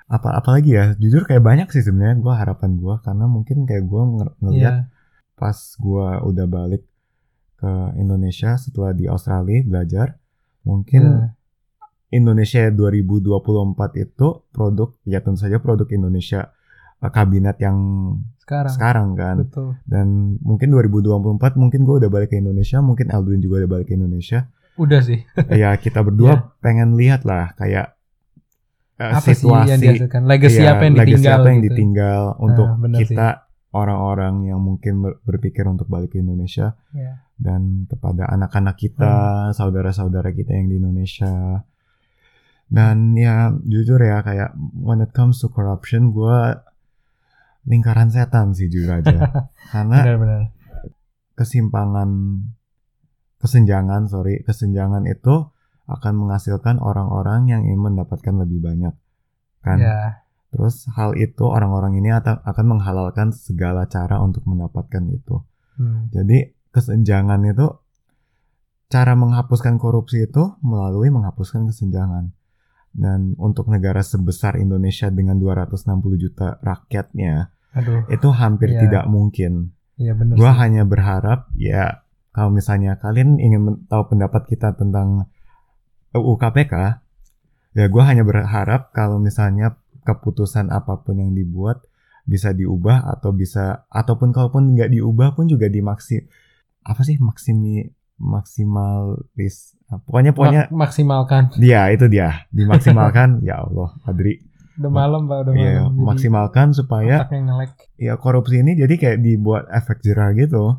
Apa 0.09 0.41
apalagi 0.41 0.73
ya 0.73 0.97
jujur 0.97 1.23
kayak 1.23 1.45
banyak 1.45 1.69
sih 1.69 1.85
sebenarnya 1.85 2.17
gue 2.17 2.33
harapan 2.33 2.81
gue 2.81 2.95
karena 3.05 3.29
mungkin 3.29 3.69
kayak 3.69 3.85
gue 3.85 4.03
ngeliat 4.41 4.89
Iya. 4.89 4.89
pas 5.37 5.55
gue 5.77 6.07
udah 6.25 6.47
balik 6.49 6.83
ke 7.55 7.73
Indonesia 7.95 8.57
setelah 8.57 8.91
di 8.91 9.05
Australia 9.05 9.61
belajar 9.63 10.17
mungkin 10.65 11.03
Iya. 11.05 11.38
Indonesia 12.11 12.65
2024 12.69 13.37
itu 13.99 14.29
produk 14.49 14.89
ya 15.05 15.21
tentu 15.21 15.39
saja 15.39 15.59
produk 15.59 15.85
Indonesia 15.89 16.49
eh, 16.99 17.11
kabinet 17.11 17.57
yang 17.59 17.77
sekarang. 18.39 18.73
sekarang 18.73 19.09
kan. 19.13 19.37
Betul. 19.43 19.77
Dan 19.85 20.07
mungkin 20.41 20.69
2024 20.71 21.21
mungkin 21.55 21.81
gue 21.83 21.97
udah 22.01 22.09
balik 22.09 22.33
ke 22.33 22.39
Indonesia 22.39 22.81
mungkin 22.81 23.09
Aldwin 23.09 23.39
juga 23.39 23.61
udah 23.63 23.71
balik 23.71 23.87
ke 23.89 23.95
Indonesia. 23.95 24.49
Udah 24.75 25.01
sih. 25.01 25.21
Ya 25.53 25.75
kita 25.75 26.01
berdua 26.01 26.55
pengen 26.59 26.95
lihat 26.95 27.23
lah 27.23 27.53
kayak 27.55 27.93
eh, 28.97 29.11
apa 29.11 29.29
sih 29.29 29.45
yang 29.45 29.77
situasi 29.77 29.83
dihasilkan? 29.85 30.23
Legacy 30.25 30.61
ya, 30.61 30.73
apa 30.73 30.83
yang 30.83 30.95
legacy 30.95 31.13
ditinggal 31.15 31.37
apa 31.37 31.49
yang 31.49 31.61
gitu. 31.61 31.69
ditinggal 31.69 32.21
untuk 32.39 32.67
benar 32.79 32.99
kita 32.99 33.29
orang-orang 33.69 34.35
yang 34.45 34.59
mungkin 34.59 34.95
ber- 34.99 35.21
berpikir 35.23 35.65
untuk 35.65 35.87
balik 35.87 36.11
ke 36.11 36.19
Indonesia. 36.19 36.73
Iya. 36.91 37.21
dan 37.39 37.87
kepada 37.87 38.27
anak-anak 38.27 38.75
kita 38.75 39.07
Hmm. 39.07 39.55
saudara-saudara 39.55 40.33
kita 40.33 40.51
yang 40.51 40.67
di 40.67 40.83
Indonesia 40.83 41.63
dan 42.69 43.17
ya 43.17 43.53
jujur 43.65 43.97
ya 44.01 44.21
kayak 44.21 44.53
when 44.77 45.01
it 45.01 45.13
comes 45.17 45.41
to 45.41 45.49
corruption 45.49 46.13
gue 46.13 46.39
lingkaran 47.69 48.13
setan 48.13 48.53
sih 48.53 48.69
jujur 48.69 49.01
aja. 49.01 49.49
Karena 49.73 50.05
benar-benar 50.05 50.43
kesimpangan 51.39 52.11
kesenjangan 53.39 54.11
sorry 54.11 54.43
kesenjangan 54.43 55.07
itu 55.07 55.49
akan 55.89 56.15
menghasilkan 56.21 56.83
orang-orang 56.83 57.49
yang 57.49 57.63
ingin 57.65 57.93
mendapatkan 57.93 58.35
lebih 58.37 58.61
banyak 58.61 58.95
kan? 59.65 59.79
Ya 59.81 60.29
terus 60.49 60.89
hal 60.97 61.13
itu 61.21 61.45
orang-orang 61.45 62.01
ini 62.01 62.09
akan 62.17 62.67
menghalalkan 62.67 63.37
segala 63.37 63.85
cara 63.85 64.21
untuk 64.25 64.49
mendapatkan 64.49 65.05
itu. 65.13 65.45
Hmm. 65.79 66.11
jadi 66.11 66.51
kesenjangan 66.75 67.39
itu 67.55 67.71
cara 68.91 69.15
menghapuskan 69.15 69.79
korupsi 69.79 70.27
itu 70.27 70.59
melalui 70.59 71.07
menghapuskan 71.07 71.71
kesenjangan 71.71 72.35
dan 72.95 73.37
untuk 73.37 73.69
negara 73.69 74.01
sebesar 74.01 74.57
Indonesia 74.57 75.09
dengan 75.09 75.37
260 75.37 75.85
juta 76.19 76.57
rakyatnya 76.61 77.53
aduh 77.73 78.09
itu 78.09 78.29
hampir 78.33 78.75
Iya. 78.75 78.81
tidak 78.89 79.05
mungkin 79.07 79.77
iya 79.97 80.17
benar 80.17 80.35
Gua 80.35 80.53
sih. 80.53 80.59
hanya 80.65 80.83
berharap 80.89 81.49
ya 81.55 82.03
kalau 82.33 82.51
misalnya 82.51 82.97
kalian 82.97 83.37
ingin 83.39 83.85
tahu 83.87 84.15
pendapat 84.15 84.47
kita 84.47 84.71
tentang 84.79 85.27
UU 86.15 86.39
KPK, 86.39 86.75
ya 87.75 87.87
gua 87.91 88.05
hanya 88.09 88.23
berharap 88.23 88.95
kalau 88.95 89.19
misalnya 89.19 89.77
keputusan 90.07 90.71
apa 90.71 91.03
pun 91.05 91.19
yang 91.21 91.35
dibuat 91.35 91.83
bisa 92.25 92.53
diubah 92.53 93.05
atau 93.09 93.33
bisa 93.33 93.85
ataupun 93.89 94.33
kalaupun 94.33 94.73
nggak 94.77 94.93
diubah 94.93 95.33
pun 95.33 95.49
juga 95.49 95.69
dimaksi 95.69 96.25
apa 96.85 97.01
sih 97.01 97.17
maksimi 97.17 97.89
maksimalis 98.21 99.78
pokoknya 99.89 100.33
pokoknya 100.33 100.63
Mak- 100.69 100.89
maksimalkan 100.89 101.43
dia 101.57 101.89
itu 101.89 102.07
dia 102.07 102.45
dimaksimalkan 102.53 103.41
ya 103.41 103.65
Allah 103.65 103.97
Adri 104.05 104.45
udah 104.79 104.93
malam 104.93 105.27
pak 105.27 105.39
udah 105.43 105.55
ya 105.57 105.89
malam 105.89 106.07
maksimalkan 106.07 106.67
supaya 106.71 107.25
ya 107.97 108.15
korupsi 108.15 108.61
ini 108.61 108.77
jadi 108.77 108.95
kayak 108.95 109.19
dibuat 109.19 109.65
efek 109.69 110.05
jerah 110.05 110.31
gitu 110.33 110.79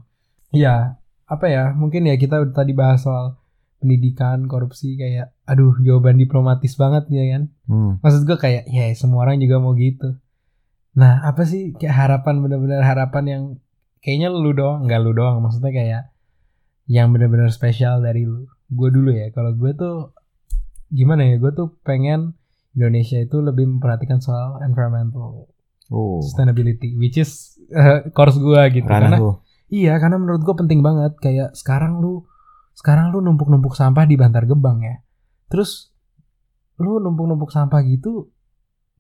Iya, 0.50 0.98
apa 1.30 1.46
ya? 1.46 1.78
Mungkin 1.78 2.10
ya 2.10 2.18
kita 2.18 2.42
udah 2.42 2.54
tadi 2.58 2.74
bahas 2.74 3.06
soal 3.06 3.38
pendidikan, 3.78 4.50
korupsi 4.50 4.98
kayak 4.98 5.30
aduh 5.46 5.78
jawaban 5.78 6.18
diplomatis 6.18 6.74
banget 6.74 7.06
ya 7.14 7.38
kan. 7.38 7.44
hmm. 7.70 7.92
Maksud 8.02 8.26
gue 8.26 8.34
kayak 8.34 8.66
ya 8.66 8.90
semua 8.98 9.30
orang 9.30 9.38
juga 9.38 9.62
mau 9.62 9.78
gitu. 9.78 10.18
Nah, 10.98 11.22
apa 11.22 11.46
sih 11.46 11.78
kayak 11.78 11.94
harapan 11.96 12.42
bener-bener 12.42 12.82
harapan 12.82 13.24
yang 13.30 13.44
kayaknya 14.02 14.34
lu 14.34 14.58
doang, 14.58 14.90
nggak 14.90 15.00
lu 15.06 15.14
doang, 15.14 15.38
maksudnya 15.40 15.70
kayak 15.70 16.02
yang 16.90 17.14
bener-bener 17.14 17.54
spesial 17.54 18.02
dari 18.02 18.26
lu. 18.26 18.50
Gue 18.70 18.90
dulu 18.94 19.10
ya, 19.10 19.34
kalau 19.34 19.54
gue 19.58 19.74
tuh 19.74 20.14
gimana 20.94 21.26
ya? 21.26 21.42
Gue 21.42 21.52
tuh 21.52 21.76
pengen 21.82 22.38
Indonesia 22.78 23.18
itu 23.18 23.42
lebih 23.42 23.66
memperhatikan 23.66 24.22
soal 24.22 24.62
environmental 24.62 25.50
Oh, 25.90 26.22
sustainability, 26.22 26.94
which 27.02 27.18
is 27.18 27.58
eh, 27.74 28.14
course 28.14 28.38
gue 28.38 28.62
gitu. 28.78 28.86
ranah 28.86 29.10
Karena 29.10 29.18
lu. 29.18 29.32
Iya, 29.74 29.98
karena 29.98 30.22
menurut 30.22 30.46
gue 30.46 30.54
penting 30.54 30.86
banget. 30.86 31.18
Kayak 31.18 31.58
sekarang 31.58 31.98
lu, 31.98 32.30
sekarang 32.78 33.10
lu 33.10 33.26
numpuk-numpuk 33.26 33.74
sampah 33.74 34.06
di 34.06 34.14
Bantar 34.14 34.46
Gebang 34.46 34.86
ya. 34.86 35.02
Terus 35.50 35.90
lu 36.78 37.02
numpuk-numpuk 37.02 37.50
sampah 37.50 37.82
gitu, 37.90 38.30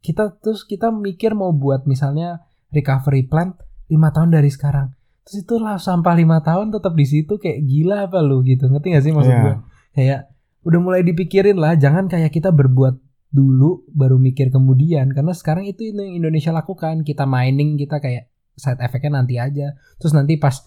kita 0.01 0.41
terus 0.41 0.65
kita 0.65 0.89
mikir 0.89 1.38
mau 1.38 1.53
buat 1.53 1.85
misalnya 1.85 2.41
recovery 2.73 3.29
plan 3.29 3.53
lima 3.88 4.09
tahun 4.09 4.33
dari 4.33 4.49
sekarang. 4.49 4.99
Terus 5.29 5.45
itu 5.45 5.55
lah 5.62 5.77
sampah 5.77 6.17
lima 6.17 6.41
tahun 6.41 6.74
tetap 6.74 6.98
di 6.98 7.05
situ 7.05 7.38
kayak 7.38 7.62
gila 7.62 8.09
apa 8.09 8.17
lu 8.25 8.41
gitu. 8.41 8.65
Ngerti 8.65 8.88
gak 8.89 9.03
sih 9.05 9.13
maksud 9.13 9.29
Iya. 9.29 9.41
gue? 9.45 9.55
Kayak 9.93 10.19
udah 10.65 10.79
mulai 10.81 11.01
dipikirin 11.05 11.62
lah, 11.62 11.77
jangan 11.77 12.09
kayak 12.09 12.33
kita 12.33 12.50
berbuat 12.50 12.98
dulu 13.29 13.86
baru 13.93 14.17
mikir 14.17 14.50
kemudian 14.50 15.13
karena 15.13 15.38
sekarang 15.38 15.69
itu 15.69 15.86
yang 15.86 16.17
Indonesia 16.17 16.50
lakukan 16.50 17.05
kita 17.05 17.29
mining 17.29 17.77
kita 17.77 18.01
kayak 18.01 18.25
side 18.57 18.81
effectnya 18.81 19.21
nanti 19.21 19.38
aja 19.38 19.77
terus 20.01 20.17
nanti 20.17 20.41
pas 20.41 20.65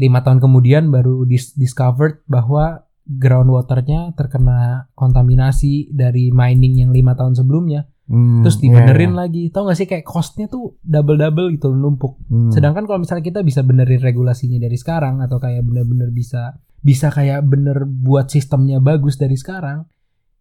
lima 0.00 0.24
tahun 0.24 0.40
kemudian 0.40 0.88
baru 0.88 1.28
dis- 1.28 1.52
discovered 1.52 2.24
bahwa 2.24 2.88
groundwaternya 3.04 4.16
terkena 4.16 4.88
kontaminasi 4.96 5.92
dari 5.92 6.32
mining 6.32 6.84
yang 6.84 6.90
lima 6.90 7.12
tahun 7.14 7.36
sebelumnya 7.36 7.88
Hmm, 8.04 8.44
terus 8.44 8.60
iya, 8.60 8.68
dibenerin 8.68 9.16
iya. 9.16 9.20
lagi 9.24 9.42
tau 9.48 9.64
gak 9.64 9.80
sih 9.80 9.88
kayak 9.88 10.04
costnya 10.04 10.44
tuh 10.44 10.76
double 10.84 11.16
double 11.16 11.48
gitu 11.56 11.72
numpuk 11.72 12.20
Hmm. 12.28 12.52
sedangkan 12.52 12.84
kalau 12.84 13.00
misalnya 13.00 13.24
kita 13.24 13.40
bisa 13.40 13.64
benerin 13.64 13.96
regulasinya 13.96 14.60
dari 14.60 14.76
sekarang 14.76 15.24
atau 15.24 15.40
kayak 15.40 15.64
bener-bener 15.64 16.12
bisa 16.12 16.60
bisa 16.84 17.08
kayak 17.08 17.48
bener 17.48 17.88
buat 17.88 18.28
sistemnya 18.28 18.76
bagus 18.84 19.16
dari 19.16 19.40
sekarang 19.40 19.88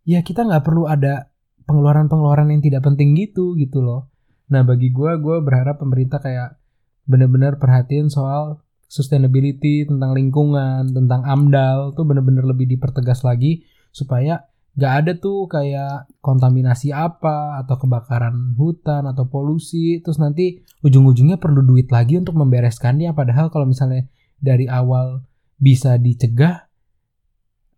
ya 0.04 0.20
kita 0.28 0.44
nggak 0.44 0.60
perlu 0.60 0.92
ada 0.92 1.32
pengeluaran-pengeluaran 1.64 2.52
yang 2.52 2.60
tidak 2.60 2.84
penting 2.84 3.16
gitu 3.16 3.56
gitu 3.56 3.80
loh 3.80 4.12
nah 4.52 4.68
bagi 4.68 4.92
gua 4.92 5.16
gua 5.16 5.40
berharap 5.40 5.80
pemerintah 5.80 6.20
kayak 6.20 6.60
bener-bener 7.08 7.56
perhatiin 7.64 8.12
soal 8.12 8.60
sustainability 8.94 9.90
tentang 9.90 10.14
lingkungan 10.14 10.94
tentang 10.94 11.26
amdal 11.26 11.98
tuh 11.98 12.06
bener-bener 12.06 12.46
lebih 12.46 12.70
dipertegas 12.70 13.26
lagi 13.26 13.66
supaya 13.90 14.46
gak 14.78 14.94
ada 15.06 15.12
tuh 15.18 15.50
kayak 15.50 16.14
kontaminasi 16.22 16.94
apa 16.94 17.62
atau 17.66 17.82
kebakaran 17.82 18.54
hutan 18.54 19.10
atau 19.10 19.26
polusi. 19.26 20.02
Terus 20.06 20.22
nanti 20.22 20.62
ujung-ujungnya 20.86 21.42
perlu 21.42 21.66
duit 21.66 21.90
lagi 21.90 22.22
untuk 22.22 22.38
membereskannya. 22.38 23.18
Padahal 23.18 23.50
kalau 23.50 23.66
misalnya 23.66 24.06
dari 24.38 24.70
awal 24.70 25.26
bisa 25.58 25.98
dicegah 25.98 26.70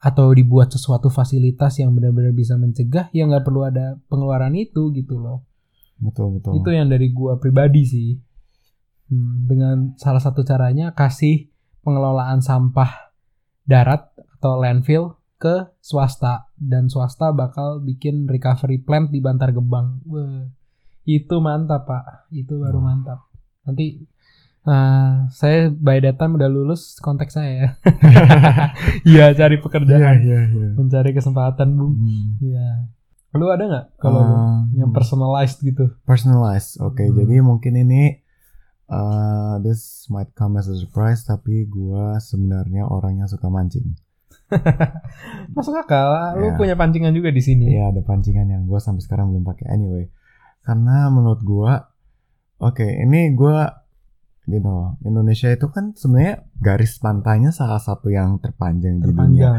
atau 0.04 0.36
dibuat 0.36 0.70
sesuatu 0.70 1.08
fasilitas 1.08 1.80
yang 1.80 1.96
benar-benar 1.96 2.36
bisa 2.36 2.60
mencegah 2.60 3.10
ya 3.10 3.26
nggak 3.26 3.42
perlu 3.42 3.66
ada 3.66 4.00
pengeluaran 4.12 4.52
itu 4.56 4.92
gitu 4.92 5.20
loh. 5.20 5.48
Betul 5.96 6.40
betul. 6.40 6.60
Itu 6.60 6.70
yang 6.76 6.92
dari 6.92 7.12
gua 7.12 7.40
pribadi 7.40 7.84
sih 7.88 8.10
Hmm, 9.06 9.46
dengan 9.46 9.94
salah 9.96 10.18
satu 10.18 10.42
caranya 10.42 10.90
kasih 10.92 11.54
pengelolaan 11.82 12.42
sampah 12.42 13.14
darat 13.64 14.10
atau 14.38 14.58
landfill 14.58 15.14
ke 15.36 15.70
swasta 15.78 16.50
dan 16.58 16.90
swasta 16.90 17.30
bakal 17.30 17.78
bikin 17.80 18.26
recovery 18.26 18.82
plant 18.82 19.14
di 19.14 19.22
Bantar 19.22 19.54
Gebang. 19.54 20.02
Wah, 20.10 20.50
itu 21.06 21.36
mantap 21.38 21.86
pak, 21.86 22.26
itu 22.34 22.58
baru 22.58 22.82
mantap. 22.82 23.30
Nanti 23.62 24.02
eh, 24.64 25.14
saya 25.30 25.70
by 25.70 26.02
that 26.02 26.18
time 26.18 26.42
udah 26.42 26.50
lulus 26.50 26.98
konteks 26.98 27.38
saya 27.38 27.52
ya. 27.54 27.70
Iya 29.06 29.26
cari 29.38 29.62
pekerjaan, 29.62 30.26
iya 30.26 30.40
iya 30.50 30.68
mencari 30.74 31.14
kesempatan 31.14 31.78
bu. 31.78 31.94
Hmm. 31.94 32.42
Iya. 32.42 32.70
Lu 33.36 33.52
ada 33.52 33.64
nggak 33.68 33.86
kalau 34.00 34.24
Um, 34.24 34.72
yang 34.74 34.90
personalized 34.90 35.60
gitu? 35.62 35.94
personalized 36.08 36.80
oke 36.80 37.04
Hmm. 37.04 37.14
jadi 37.14 37.44
mungkin 37.44 37.76
ini 37.76 38.24
uh, 38.88 39.58
this 39.60 40.06
might 40.08 40.30
come 40.34 40.56
as 40.56 40.66
a 40.66 40.76
surprise 40.76 41.22
tapi 41.22 41.66
gua 41.66 42.18
sebenarnya 42.18 42.86
orang 42.86 43.20
yang 43.20 43.30
suka 43.30 43.48
mancing 43.48 43.96
Masuk 45.56 45.74
akal. 45.74 46.38
Lu 46.38 46.54
Ya. 46.54 46.58
punya 46.58 46.76
pancingan 46.78 47.10
juga 47.12 47.34
di 47.34 47.42
sini. 47.42 47.74
Iya 47.74 47.90
ada 47.90 48.02
pancingan 48.06 48.46
yang 48.46 48.70
gue 48.70 48.78
sampai 48.78 49.02
sekarang 49.02 49.34
belum 49.34 49.42
pakai 49.42 49.74
anyway. 49.74 50.06
Karena 50.62 51.10
menurut 51.10 51.42
gue, 51.42 51.74
oke 52.62 52.86
ini 52.86 53.34
gue, 53.34 53.58
you 54.46 54.62
know, 54.62 55.02
Indonesia 55.02 55.50
itu 55.50 55.66
kan 55.70 55.98
sebenarnya 55.98 56.46
garis 56.58 56.98
pantainya 56.98 57.50
salah 57.50 57.82
satu 57.82 58.10
yang 58.10 58.38
terpanjang, 58.38 59.02
di 59.02 59.10
dunia. 59.10 59.10
Terpanjang. 59.10 59.58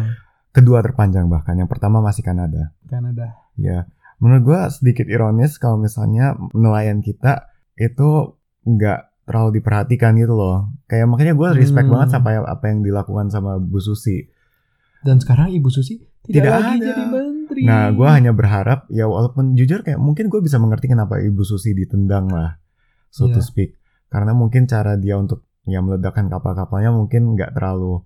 Kedua 0.54 0.78
terpanjang 0.80 1.26
bahkan. 1.26 1.59
Yang 1.59 1.71
pertama 1.75 1.99
masih 1.99 2.23
Kanada. 2.23 2.71
Kanada. 2.87 3.35
Ya, 3.59 3.90
menurut 4.23 4.42
gue 4.45 4.61
sedikit 4.71 5.06
ironis 5.11 5.59
kalau 5.59 5.83
misalnya 5.83 6.38
nelayan 6.54 7.02
kita 7.02 7.50
itu 7.75 8.38
nggak 8.62 9.15
terlalu 9.26 9.59
diperhatikan 9.59 10.14
gitu 10.14 10.33
loh. 10.33 10.71
Kayak 10.87 11.06
makanya 11.06 11.35
gue 11.35 11.49
respect 11.56 11.85
Hmm. 11.85 11.95
banget 11.99 12.09
sampai 12.14 12.38
apa 12.38 12.64
yang 12.64 12.80
dilakukan 12.80 13.26
sama 13.28 13.59
Bu 13.59 13.76
Susi. 13.76 14.23
Dan 14.99 15.18
sekarang 15.18 15.50
Ibu 15.50 15.68
Susi 15.68 15.99
tidak, 16.23 16.25
Tidak 16.25 16.52
lagi 16.52 16.73
ada. 16.73 16.87
jadi 16.88 17.02
menteri. 17.04 17.61
Nah, 17.62 17.90
gue 17.90 18.09
hanya 18.09 18.30
berharap 18.30 18.87
ya 18.88 19.04
walaupun 19.04 19.54
jujur 19.54 19.83
kayak 19.83 19.99
mungkin 19.99 20.26
gue 20.26 20.40
bisa 20.40 20.56
mengerti 20.56 20.87
kenapa 20.87 21.18
Ibu 21.18 21.42
Susi 21.42 21.71
ditendang 21.73 22.26
lah, 22.26 22.59
so 23.09 23.26
to 23.26 23.38
Iya. 23.38 23.42
speak. 23.42 23.71
Karena 24.06 24.30
mungkin 24.33 24.64
cara 24.64 24.95
dia 24.95 25.14
untuk 25.14 25.42
ya 25.62 25.78
meledakkan 25.78 26.26
kapal-kapalnya 26.26 26.90
mungkin 26.90 27.35
nggak 27.35 27.50
terlalu 27.52 28.02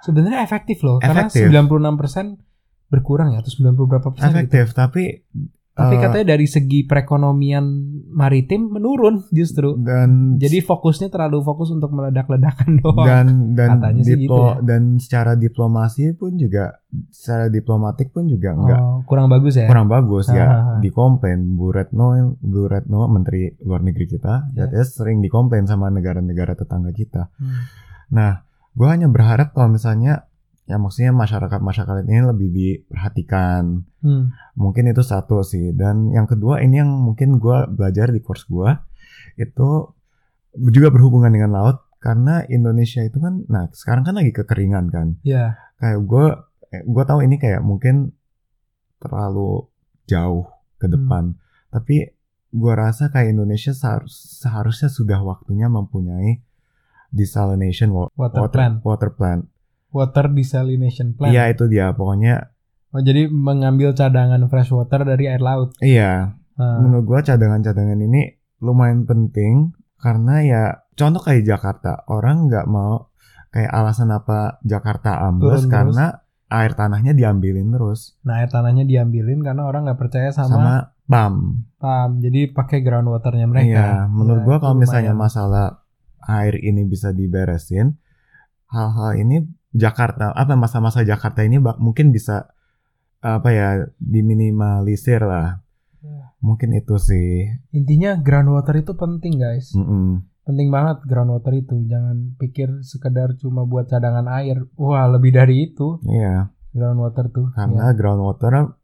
sebenarnya 0.00 0.40
efektif 0.40 0.80
loh. 0.80 1.00
Efektif. 1.00 1.48
Karena 1.48 1.64
96% 1.64 2.36
berkurang 2.86 3.32
ya 3.32 3.40
atau 3.40 3.48
90 3.50 3.84
berapa 3.86 4.04
persen 4.06 4.20
gitu. 4.22 4.36
efektif, 4.38 4.66
tapi 4.72 5.24
Tapi 5.74 5.90
eh, 5.92 6.00
katanya 6.00 6.26
dari 6.30 6.46
segi 6.46 6.86
perekonomian 6.86 7.66
maritim 8.08 8.70
menurun 8.70 9.26
justru. 9.28 9.74
dan 9.76 10.38
Jadi 10.38 10.58
fokusnya 10.60 11.08
terlalu 11.08 11.42
fokus 11.42 11.68
untuk 11.68 11.90
meledak-ledakan 11.90 12.70
doang. 12.80 13.02
dan 13.02 13.26
dan 13.52 13.68
Katanya 13.76 14.02
sih 14.02 14.14
gitu 14.16 14.30
ya. 14.30 14.62
dan 14.62 14.82
secara 14.96 15.34
diplomasi 15.34 16.14
pun 16.14 16.34
juga 16.34 16.78
secara 17.08 17.46
diplomatik 17.48 18.08
pun 18.08 18.24
juga 18.24 18.54
Oh, 18.54 19.02
kurang 19.04 19.26
bagus 19.26 19.54
ya. 19.56 19.66
kurang 19.66 19.86
bagus 19.86 20.26
Ah, 20.26 20.32
ah, 20.32 20.36
ya 20.36 20.46
ah. 20.46 20.78
dikomplain 20.78 21.42
Bu 21.52 21.68
Retno 21.68 22.06
Bu 22.36 22.64
Retno 22.64 23.06
Menteri 23.06 23.50
Luar 23.60 23.82
Negeri 23.82 24.06
kita 24.08 24.54
Ya. 24.54 24.64
katanya 24.64 24.86
sering 24.86 25.18
dikomplain 25.18 25.64
sama 25.64 25.88
negara-negara 25.88 26.54
tetangga 26.54 26.90
kita 26.90 27.34
Hmm. 27.34 27.66
nah 28.08 28.46
gue 28.70 28.86
hanya 28.86 29.06
berharap 29.06 29.50
kalau 29.50 29.70
misalnya 29.70 30.30
ya 30.64 30.76
maksudnya 30.76 31.12
masyarakat 31.12 31.60
masyarakat 31.60 32.04
ini 32.04 32.20
lebih 32.24 32.48
diperhatikan 32.50 33.84
Hmm. 34.00 34.32
mungkin 34.54 34.84
itu 34.86 35.00
satu 35.00 35.40
sih 35.40 35.72
dan 35.72 36.08
yang 36.08 36.24
kedua 36.24 36.60
ini 36.60 36.78
yang 36.78 36.90
mungkin 36.90 37.36
gue 37.36 37.68
belajar 37.68 38.08
di 38.08 38.18
course 38.18 38.44
gue 38.46 38.68
itu 39.34 39.68
juga 40.66 40.88
berhubungan 40.88 41.28
dengan 41.30 41.52
laut 41.52 41.84
karena 41.98 42.44
Indonesia 42.46 43.00
itu 43.00 43.16
kan 43.16 43.44
nah 43.46 43.68
sekarang 43.70 44.02
kan 44.02 44.14
lagi 44.14 44.30
kekeringan 44.30 44.88
kan 44.88 45.16
Ya. 45.20 45.56
kayak 45.76 46.00
gue 46.00 46.26
gue 46.82 47.04
tahu 47.04 47.20
ini 47.20 47.36
kayak 47.36 47.60
mungkin 47.60 48.12
terlalu 48.98 49.68
jauh 50.04 50.48
ke 50.76 50.86
Hmm. 50.86 50.94
depan 50.94 51.24
tapi 51.68 52.12
gue 52.50 52.72
rasa 52.72 53.08
kayak 53.08 53.32
Indonesia 53.32 53.72
seharus, 53.72 54.14
seharusnya 54.38 54.86
sudah 54.86 55.18
waktunya 55.20 55.66
mempunyai 55.66 56.38
desalination 57.10 57.90
wa- 57.90 58.10
Water 58.12 58.46
plan. 58.48 58.72
water 58.80 59.10
plant 59.10 59.42
Water 59.94 60.26
desalination 60.28 61.14
plan. 61.14 61.30
iya 61.30 61.46
itu 61.48 61.64
dia 61.64 61.90
pokoknya 61.90 62.50
Oh, 62.90 62.98
jadi 62.98 63.26
mengambil 63.26 63.90
cadangan 63.90 64.38
fresh 64.44 64.70
water 64.70 65.02
dari 65.02 65.26
air 65.26 65.38
laut. 65.40 65.74
iya 65.78 66.34
Ah, 66.54 66.78
menurut 66.78 67.02
gua 67.04 67.20
cadangan-cadangan 67.20 67.98
ini 68.00 68.30
lumayan 68.60 69.02
penting 69.02 69.70
karena 69.96 70.34
ya 70.40 70.62
contoh 70.92 71.18
kayak 71.20 71.42
Jakarta 71.42 72.06
orang 72.06 72.46
nggak 72.46 72.66
mau 72.66 73.10
kayak 73.48 73.66
alasan 73.68 74.10
apa 74.10 74.62
Jakarta 74.62 75.18
ambles 75.20 75.62
Turun 75.62 75.62
terus. 75.64 75.74
karena 75.90 76.06
air 76.46 76.72
tanahnya 76.72 77.10
diambilin 77.12 77.70
terus 77.70 78.14
Nah, 78.20 78.38
air 78.38 78.46
tanahnya 78.46 78.82
diambilin 78.82 79.42
karena 79.42 79.62
orang 79.62 79.82
nggak 79.84 79.98
percaya 79.98 80.30
sama, 80.30 80.46
sama, 80.48 80.74
pam 81.04 81.34
pam. 81.76 82.10
Jadi 82.18 82.46
pakai 82.48 82.78
groundwaternya 82.80 83.46
mereka. 83.46 83.66
iya 83.66 83.90
menurut 84.06 84.40
Ya, 84.40 84.46
gua 84.46 84.56
kalau 84.60 84.76
misalnya 84.76 85.10
lumayan. 85.10 85.24
masalah 85.26 85.66
air 86.22 86.54
ini 86.56 86.82
bisa 86.84 87.10
diberesin 87.10 87.98
hal-hal 88.66 89.14
ini 89.16 89.42
Jakarta 89.74 90.30
apa 90.30 90.54
masa-masa 90.54 91.02
Jakarta 91.02 91.42
ini 91.42 91.58
bak- 91.58 91.76
mungkin 91.76 92.08
bisa 92.08 92.46
apa 93.18 93.48
ya 93.50 93.68
diminimalisir 93.98 95.20
lah 95.20 95.60
Ya. 95.98 96.36
mungkin 96.38 96.72
itu 96.72 96.94
sih 96.94 97.48
Intinya 97.70 98.14
groundwater 98.14 98.76
itu 98.76 98.92
penting, 98.92 99.40
guys. 99.40 99.72
Mm-mm. 99.72 100.20
Penting 100.44 100.68
banget 100.68 101.00
groundwater 101.02 101.56
itu. 101.56 101.80
Jangan 101.82 102.36
pikir 102.36 102.84
sekedar 102.84 103.32
cuma 103.34 103.64
buat 103.64 103.88
cadangan 103.88 104.28
air. 104.30 104.68
Wah, 104.76 105.08
lebih 105.08 105.32
dari 105.32 105.64
itu 105.64 105.96
iya 106.04 106.52
groundwater 106.70 107.32
tuh. 107.32 107.48
karena 107.52 107.88
Ya. 107.88 107.96
groundwater 107.96 108.76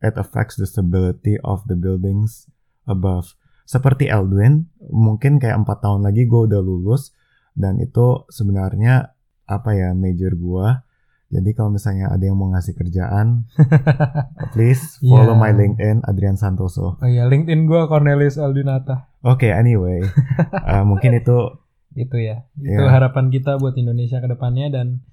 it 0.00 0.16
affects 0.16 0.56
the 0.56 0.64
stability 0.64 1.36
of 1.38 1.60
the 1.66 1.76
buildings 1.76 2.48
above. 2.82 3.36
Seperti 3.62 4.08
Eldwin, 4.08 4.72
mungkin 4.82 5.36
kayak 5.36 5.60
empat 5.60 5.84
tahun 5.84 6.02
lagi 6.02 6.24
gue 6.24 6.48
udah 6.48 6.58
lulus 6.58 7.12
dan 7.52 7.76
itu 7.78 8.24
sebenarnya 8.26 9.11
apa 9.46 9.74
ya 9.74 9.92
major 9.92 10.34
gua. 10.36 10.84
Jadi 11.32 11.56
kalau 11.56 11.72
misalnya 11.72 12.12
ada 12.12 12.20
yang 12.28 12.36
mau 12.36 12.52
ngasih 12.52 12.76
kerjaan, 12.76 13.48
please 14.52 15.00
follow 15.00 15.32
Yeah. 15.32 15.40
my 15.40 15.52
LinkedIn 15.56 16.04
Adrian 16.04 16.36
Santoso. 16.36 17.00
Oh 17.00 17.08
iya, 17.08 17.24
LinkedIn 17.24 17.64
gua 17.64 17.88
Cornelius 17.88 18.36
Aldinata. 18.36 19.08
Oke, 19.24 19.48
anyway, 19.48 20.04
uh, 20.52 20.84
mungkin 20.90 21.16
itu 21.16 21.56
Itu 21.96 22.16
ya. 22.20 22.44
Itu 22.60 22.84
ya, 22.84 22.88
harapan 22.88 23.28
kita 23.32 23.56
buat 23.56 23.76
Indonesia 23.80 24.20
ke 24.20 24.28
depannya 24.28 24.68
dan 24.72 25.04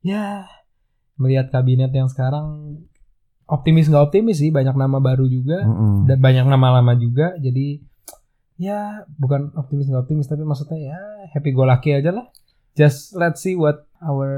ya 0.00 0.44
melihat 1.16 1.48
kabinet 1.48 1.92
yang 1.92 2.08
sekarang 2.12 2.76
optimis 3.48 3.88
nggak 3.88 4.10
optimis 4.12 4.42
sih 4.42 4.52
banyak 4.52 4.76
nama 4.76 5.00
baru 5.00 5.24
juga 5.30 5.64
mm-mm. 5.64 6.10
dan 6.10 6.18
banyak 6.20 6.44
nama 6.44 6.78
lama 6.78 6.92
juga 6.98 7.32
jadi 7.40 7.80
ya 8.60 9.06
bukan 9.16 9.54
optimis 9.54 9.88
nggak 9.88 10.04
optimis 10.08 10.28
tapi 10.28 10.42
maksudnya 10.44 10.92
ya 10.92 10.98
happy 11.32 11.54
go 11.54 11.64
lucky 11.64 11.94
aja 11.94 12.10
lah 12.12 12.26
just 12.76 13.16
let's 13.16 13.40
see 13.42 13.56
what 13.56 13.88
our 14.04 14.28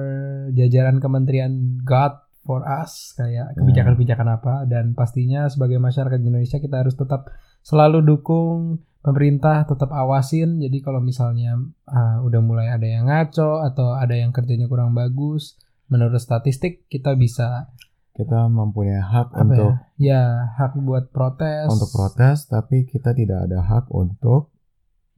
jajaran 0.54 1.02
kementerian 1.02 1.82
got 1.82 2.24
for 2.46 2.64
us 2.64 3.12
kayak 3.18 3.52
kebijakan-kebijakan 3.58 4.38
apa. 4.40 4.64
Dan 4.64 4.96
pastinya 4.96 5.50
sebagai 5.50 5.76
masyarakat 5.76 6.16
Indonesia 6.22 6.56
kita 6.62 6.80
harus 6.80 6.96
tetap 6.96 7.28
selalu 7.60 8.00
dukung 8.06 8.80
pemerintah 9.04 9.68
tetap 9.68 9.92
awasin. 9.92 10.62
Jadi 10.62 10.80
kalau 10.80 11.04
misalnya 11.04 11.58
ah, 11.90 12.24
udah 12.24 12.40
mulai 12.40 12.72
ada 12.72 12.86
yang 12.88 13.10
ngaco 13.10 13.60
atau 13.66 13.92
ada 13.98 14.16
yang 14.16 14.32
kerjanya 14.32 14.70
kurang 14.70 14.96
bagus 14.96 15.58
menurut 15.88 16.20
statistik 16.20 16.84
kita 16.88 17.16
bisa 17.16 17.72
kita 18.18 18.50
mempunyai 18.50 18.98
hak 18.98 19.30
apa 19.30 19.42
untuk 19.46 19.72
ya? 20.02 20.10
Ya 20.10 20.22
hak 20.58 20.74
buat 20.82 21.14
protes. 21.14 21.70
untuk 21.70 21.94
protes, 21.94 22.50
tapi 22.50 22.82
kita 22.82 23.14
tidak 23.14 23.46
ada 23.46 23.62
hak 23.62 23.86
untuk 23.94 24.50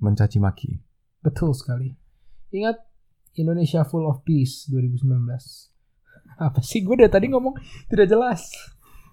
mencaci 0.04 0.36
maki. 0.36 0.84
Betul 1.24 1.56
sekali. 1.56 1.96
Ingat 2.52 2.89
Indonesia 3.36 3.86
Full 3.86 4.06
of 4.06 4.22
Peace 4.26 4.66
2019. 4.72 5.06
Apa 6.40 6.60
sih 6.64 6.80
gue 6.82 6.96
dari 6.96 7.12
tadi 7.12 7.26
ngomong 7.28 7.54
tidak 7.92 8.08
jelas. 8.08 8.50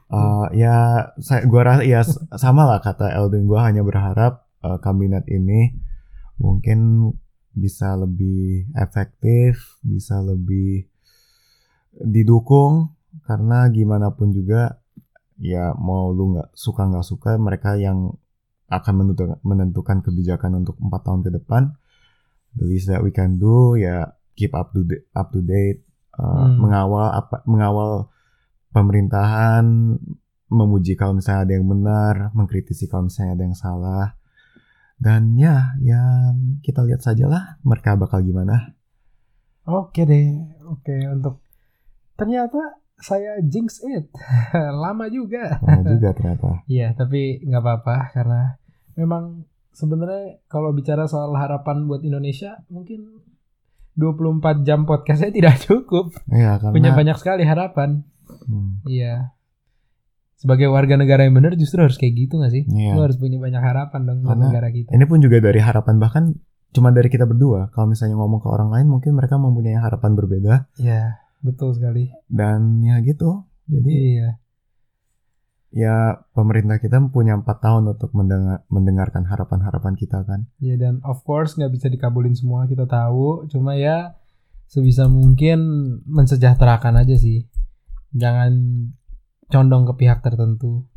Uh, 0.08 0.48
ya, 0.56 1.12
saya 1.20 1.44
gua 1.52 1.68
rasa 1.68 1.84
ya 1.84 2.00
sama 2.40 2.64
lah 2.64 2.80
kata 2.80 3.12
Eldin. 3.12 3.44
Gua 3.44 3.68
hanya 3.68 3.84
berharap 3.84 4.48
uh, 4.64 4.80
kabinet 4.80 5.28
ini 5.28 5.76
mungkin 6.40 7.12
bisa 7.52 7.98
lebih 8.00 8.72
efektif, 8.80 9.82
bisa 9.84 10.24
lebih 10.24 10.88
didukung 11.98 12.96
karena 13.26 13.68
gimana 13.74 14.14
pun 14.14 14.30
juga 14.32 14.80
ya 15.42 15.74
mau 15.76 16.14
lu 16.14 16.38
nggak 16.38 16.54
suka 16.54 16.86
nggak 16.86 17.06
suka 17.06 17.36
mereka 17.36 17.76
yang 17.76 18.14
akan 18.68 19.16
menentukan 19.42 20.04
kebijakan 20.04 20.64
untuk 20.64 20.80
empat 20.80 21.02
tahun 21.04 21.22
ke 21.28 21.32
depan. 21.42 21.76
The 22.58 22.66
least 22.66 22.90
that 22.90 23.06
we 23.06 23.14
can 23.14 23.38
do 23.38 23.78
ya 23.78 24.10
keep 24.34 24.54
up 24.54 24.74
to 24.74 24.82
date, 24.82 25.06
up 25.14 25.30
to 25.30 25.40
date, 25.40 25.86
uh, 26.14 26.50
Hmm. 26.50 26.58
mengawal 26.62 27.14
apa 27.14 27.42
mengawal 27.46 28.10
pemerintahan, 28.72 29.66
memuji 30.48 30.94
kalau 30.94 31.18
misalnya 31.18 31.44
ada 31.44 31.54
yang 31.58 31.68
benar, 31.68 32.14
mengkritisi 32.32 32.86
kalau 32.86 33.10
misalnya 33.10 33.34
ada 33.38 33.44
yang 33.46 33.58
salah. 33.58 34.08
Dan 34.98 35.38
ya, 35.38 35.78
ya 35.78 36.34
kita 36.62 36.82
lihat 36.82 37.06
sajalah 37.06 37.62
mereka 37.62 37.94
bakal 37.94 38.22
gimana. 38.22 38.74
Oke 39.64 40.06
deh. 40.06 40.34
Oke 40.66 40.96
untuk 41.06 41.44
ternyata 42.16 42.82
saya 42.98 43.38
jinx 43.46 43.78
it. 43.86 44.10
Lama 44.84 45.06
juga. 45.12 45.62
Lama 45.62 45.86
juga 45.86 46.10
ternyata. 46.14 46.62
Iya, 46.72 46.98
tapi 46.98 47.46
nggak 47.46 47.62
apa-apa 47.62 47.96
karena 48.10 48.42
memang 48.98 49.46
sebenarnya 49.78 50.42
kalau 50.50 50.74
bicara 50.74 51.06
soal 51.06 51.38
harapan 51.38 51.86
buat 51.86 52.02
Indonesia 52.02 52.66
mungkin 52.68 53.22
24 53.94 54.66
jam 54.66 54.86
podcastnya 54.86 55.30
tidak 55.30 55.62
cukup. 55.66 56.18
Iya, 56.30 56.58
karena 56.58 56.74
Punya 56.74 56.92
banyak 56.94 57.18
sekali 57.18 57.46
harapan. 57.46 58.02
Hmm, 58.50 58.82
Iya. 58.86 59.38
Sebagai 60.38 60.70
warga 60.70 60.98
negara 60.98 61.26
yang 61.26 61.34
benar 61.34 61.58
justru 61.58 61.82
harus 61.82 61.98
kayak 61.98 62.14
gitu 62.14 62.38
gak 62.38 62.54
sih? 62.54 62.62
iya. 62.70 62.94
Lu 62.94 63.02
harus 63.02 63.18
punya 63.18 63.42
banyak 63.42 63.58
harapan 63.58 64.02
dong 64.06 64.18
buat 64.22 64.38
Karena 64.38 64.46
negara 64.50 64.70
kita. 64.70 64.90
Ini 64.94 65.06
pun 65.06 65.18
juga 65.18 65.38
dari 65.42 65.58
harapan 65.58 65.98
bahkan 65.98 66.24
cuma 66.74 66.94
dari 66.94 67.10
kita 67.10 67.26
berdua. 67.26 67.74
Kalau 67.74 67.90
misalnya 67.90 68.22
ngomong 68.22 68.46
ke 68.46 68.50
orang 68.50 68.70
lain 68.70 68.86
mungkin 68.86 69.18
mereka 69.18 69.42
mempunyai 69.42 69.82
harapan 69.82 70.14
berbeda. 70.14 70.70
Ya, 70.78 71.18
betul 71.38 71.74
sekali 71.74 72.10
dan 72.28 72.82
ya 72.82 72.98
gitu 73.00 73.46
jadi 73.70 73.92
iya 73.94 74.30
ya 75.78 76.26
pemerintah 76.34 76.82
kita 76.82 76.98
punya 77.14 77.38
empat 77.38 77.62
tahun 77.62 77.94
untuk 77.94 78.10
mendengar, 78.18 78.66
mendengarkan 78.74 79.30
harapan-harapan 79.30 79.94
kita 79.94 80.26
kan? 80.26 80.50
Ya 80.58 80.74
dan 80.74 81.06
of 81.06 81.22
course 81.22 81.54
nggak 81.54 81.70
bisa 81.70 81.88
dikabulin 81.94 82.34
semua 82.34 82.66
kita 82.66 82.90
tahu. 82.90 83.46
Cuma 83.54 83.78
ya 83.78 84.18
sebisa 84.66 85.06
mungkin 85.06 85.62
mensejahterakan 86.10 86.98
aja 86.98 87.14
sih. 87.14 87.46
Jangan 88.18 88.58
condong 89.54 89.86
ke 89.86 89.94
pihak 90.02 90.26
tertentu 90.26 90.90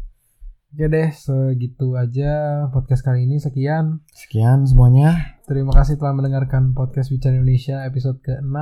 Oke 0.70 0.86
deh, 0.86 1.10
segitu 1.10 1.98
aja 1.98 2.30
podcast 2.70 3.02
kali 3.02 3.26
ini. 3.26 3.36
Sekian. 3.36 4.06
sekian 4.14 4.62
semuanya 4.64 5.34
Terima 5.42 5.74
kasih 5.74 5.98
telah 5.98 6.14
mendengarkan 6.14 6.70
podcast 6.72 7.10
Bicara 7.10 7.34
Indonesia 7.34 7.82
episode 7.82 8.22
ke-6 8.22 8.54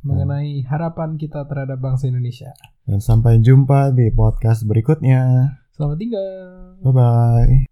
mengenai 0.00 0.64
harapan 0.64 1.20
kita 1.20 1.44
terhadap 1.44 1.76
bangsa 1.76 2.08
Indonesia. 2.08 2.56
dan 2.82 2.98
sampai 2.98 3.38
jumpa 3.38 3.92
di 3.92 4.08
podcast 4.10 4.64
berikutnya 4.64 5.52
Selamat 5.70 5.96
tinggal. 6.00 6.80
bye 6.80 6.90
bye 6.90 7.71